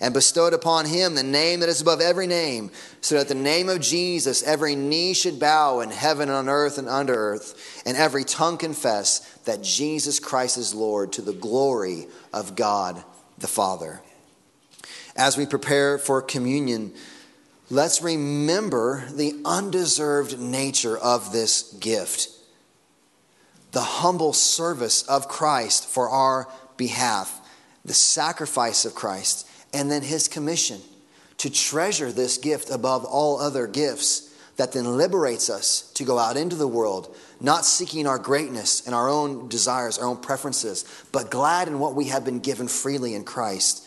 and 0.00 0.14
bestowed 0.14 0.52
upon 0.52 0.86
him 0.86 1.14
the 1.14 1.22
name 1.22 1.60
that 1.60 1.68
is 1.68 1.80
above 1.80 2.00
every 2.00 2.26
name, 2.26 2.70
so 3.00 3.16
that 3.16 3.28
the 3.28 3.34
name 3.34 3.68
of 3.68 3.80
Jesus 3.80 4.42
every 4.42 4.74
knee 4.74 5.14
should 5.14 5.38
bow 5.38 5.80
in 5.80 5.90
heaven 5.90 6.28
and 6.28 6.36
on 6.36 6.48
earth 6.48 6.78
and 6.78 6.88
under 6.88 7.14
earth, 7.14 7.82
and 7.86 7.96
every 7.96 8.24
tongue 8.24 8.58
confess 8.58 9.20
that 9.44 9.62
Jesus 9.62 10.18
Christ 10.18 10.58
is 10.58 10.74
Lord 10.74 11.12
to 11.12 11.22
the 11.22 11.32
glory 11.32 12.06
of 12.32 12.56
God 12.56 13.02
the 13.38 13.46
Father. 13.46 14.00
As 15.16 15.36
we 15.36 15.46
prepare 15.46 15.98
for 15.98 16.20
communion, 16.20 16.92
let's 17.70 18.02
remember 18.02 19.04
the 19.12 19.40
undeserved 19.44 20.38
nature 20.38 20.96
of 20.96 21.32
this 21.32 21.72
gift 21.74 22.28
the 23.72 23.80
humble 23.80 24.32
service 24.32 25.02
of 25.02 25.26
Christ 25.26 25.88
for 25.88 26.08
our 26.08 26.48
behalf, 26.76 27.40
the 27.84 27.92
sacrifice 27.92 28.84
of 28.84 28.94
Christ 28.94 29.48
and 29.74 29.90
then 29.90 30.02
his 30.02 30.28
commission 30.28 30.80
to 31.38 31.50
treasure 31.50 32.12
this 32.12 32.38
gift 32.38 32.70
above 32.70 33.04
all 33.04 33.40
other 33.40 33.66
gifts 33.66 34.30
that 34.56 34.72
then 34.72 34.96
liberates 34.96 35.50
us 35.50 35.90
to 35.94 36.04
go 36.04 36.16
out 36.16 36.36
into 36.36 36.54
the 36.54 36.68
world, 36.68 37.14
not 37.40 37.64
seeking 37.64 38.06
our 38.06 38.18
greatness 38.18 38.86
and 38.86 38.94
our 38.94 39.08
own 39.08 39.48
desires, 39.48 39.98
our 39.98 40.06
own 40.06 40.16
preferences, 40.16 40.84
but 41.10 41.30
glad 41.30 41.66
in 41.66 41.80
what 41.80 41.94
we 41.94 42.06
have 42.06 42.24
been 42.24 42.38
given 42.38 42.68
freely 42.68 43.14
in 43.14 43.24
Christ 43.24 43.86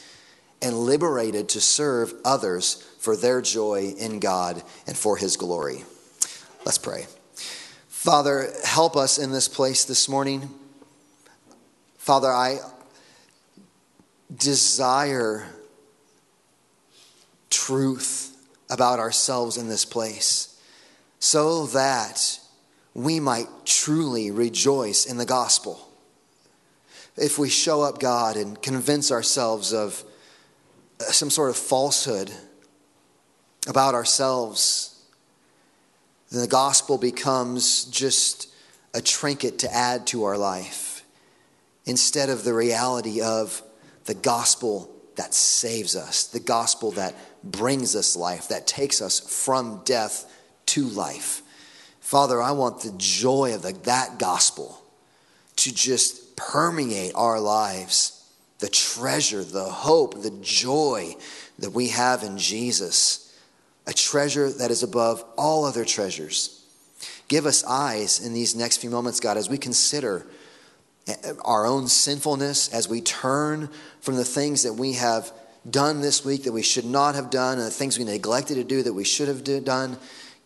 and 0.62 0.76
liberated 0.76 1.48
to 1.50 1.62
serve 1.62 2.14
others 2.26 2.86
for 3.00 3.16
their 3.16 3.42
joy 3.42 3.94
in 3.98 4.20
God 4.20 4.62
and 4.86 4.98
for 4.98 5.16
his 5.16 5.38
glory. 5.38 5.86
Let's 6.66 6.78
pray. 6.78 7.06
Father, 7.88 8.52
help 8.66 8.98
us 8.98 9.18
in 9.18 9.32
this 9.32 9.48
place 9.48 9.86
this 9.86 10.10
morning. 10.10 10.50
Father, 11.98 12.30
I 12.30 12.60
desire 14.36 15.48
truth 17.50 18.36
about 18.70 19.00
ourselves 19.00 19.58
in 19.58 19.68
this 19.68 19.86
place 19.86 20.60
so 21.20 21.66
that 21.68 22.40
we 22.94 23.20
might 23.20 23.48
truly 23.66 24.32
rejoice 24.32 25.06
in 25.06 25.18
the 25.18 25.26
gospel. 25.26 25.90
If 27.16 27.40
we 27.40 27.50
show 27.50 27.82
up, 27.82 28.00
God, 28.00 28.36
and 28.38 28.62
convince 28.62 29.12
ourselves 29.12 29.74
of 29.74 30.04
uh, 31.00 31.04
some 31.06 31.30
sort 31.30 31.50
of 31.50 31.58
falsehood 31.58 32.32
about 33.68 33.96
ourselves, 33.96 35.04
then 36.32 36.42
the 36.42 36.48
gospel 36.48 36.98
becomes 36.98 37.86
just 37.86 38.50
a 38.94 39.02
trinket 39.02 39.60
to 39.60 39.74
add 39.74 40.08
to 40.08 40.24
our 40.24 40.38
life 40.38 41.04
instead 41.86 42.30
of 42.30 42.44
the 42.44 42.54
reality 42.54 43.22
of 43.22 43.62
the 44.06 44.14
gospel 44.14 44.92
that 45.18 45.34
saves 45.34 45.96
us, 45.96 46.28
the 46.28 46.40
gospel 46.40 46.92
that 46.92 47.14
brings 47.44 47.96
us 47.96 48.16
life, 48.16 48.48
that 48.48 48.66
takes 48.66 49.02
us 49.02 49.20
from 49.20 49.82
death 49.84 50.32
to 50.68 50.86
life. 50.86 51.42
Father, 52.00 52.42
I 52.42 52.52
want 52.52 52.82
the 52.82 52.94
joy 52.98 53.54
of 53.54 53.64
the, 53.64 53.74
that 53.84 54.18
gospel 54.18 54.82
to 55.58 55.74
just 55.74 56.36
permeate 56.38 57.14
our 57.16 57.40
lives. 57.40 58.14
The 58.60 58.70
treasure, 58.70 59.44
the 59.44 59.66
hope, 59.66 60.22
the 60.24 60.38
joy 60.42 61.16
that 61.60 61.72
we 61.72 61.90
have 61.90 62.24
in 62.24 62.38
Jesus, 62.38 63.36
a 63.86 63.94
treasure 63.94 64.50
that 64.50 64.72
is 64.72 64.84
above 64.84 65.24
all 65.38 65.66
other 65.66 65.86
treasures. 65.86 66.66
Give 67.28 67.46
us 67.46 67.64
eyes 67.66 68.26
in 68.26 68.34
these 68.34 68.56
next 68.56 68.78
few 68.78 68.90
moments, 68.90 69.20
God, 69.20 69.38
as 69.38 69.50
we 69.50 69.58
consider 69.58 70.26
our 71.44 71.66
own 71.66 71.88
sinfulness, 71.88 72.74
as 72.74 72.88
we 72.90 73.02
turn 73.02 73.70
from 74.02 74.16
the 74.16 74.26
things 74.26 74.64
that 74.64 74.74
we 74.74 74.94
have 74.94 75.32
done 75.70 76.02
this 76.02 76.24
week 76.24 76.44
that 76.44 76.52
we 76.52 76.62
should 76.62 76.86
not 76.86 77.16
have 77.16 77.30
done, 77.30 77.58
and 77.58 77.68
the 77.68 77.72
things 77.72 77.98
we 77.98 78.06
neglected 78.06 78.56
to 78.56 78.64
do 78.64 78.84
that 78.84 78.94
we 78.94 79.04
should 79.04 79.28
have 79.28 79.44
done. 79.64 79.98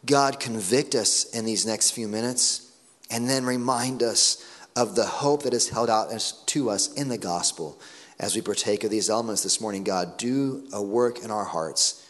God, 0.06 0.40
convict 0.40 0.96
us 0.96 1.26
in 1.26 1.46
these 1.46 1.66
next 1.66 1.92
few 1.92 2.08
minutes, 2.08 2.72
and 3.10 3.30
then 3.30 3.46
remind 3.46 4.02
us 4.02 4.44
of 4.76 4.96
the 4.96 5.06
hope 5.06 5.44
that 5.44 5.54
is 5.54 5.70
held 5.70 5.90
out 5.90 6.10
to 6.48 6.70
us 6.70 6.94
in 6.94 7.10
the 7.10 7.18
gospel 7.18 7.80
as 8.20 8.36
we 8.36 8.42
partake 8.42 8.84
of 8.84 8.90
these 8.90 9.10
elements 9.10 9.44
this 9.44 9.60
morning. 9.60 9.84
God, 9.84 10.18
do 10.18 10.64
a 10.74 10.82
work 10.82 11.24
in 11.24 11.30
our 11.30 11.44
hearts 11.44 12.08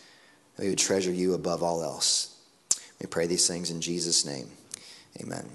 that 0.56 0.64
we 0.64 0.70
would 0.70 0.80
treasure 0.80 1.12
you 1.12 1.34
above 1.34 1.64
all 1.64 1.84
else. 1.84 2.38
We 3.00 3.08
pray 3.08 3.28
these 3.28 3.48
things 3.48 3.72
in 3.72 3.82
Jesus' 3.82 4.26
name. 4.26 4.50
Amen. 5.20 5.50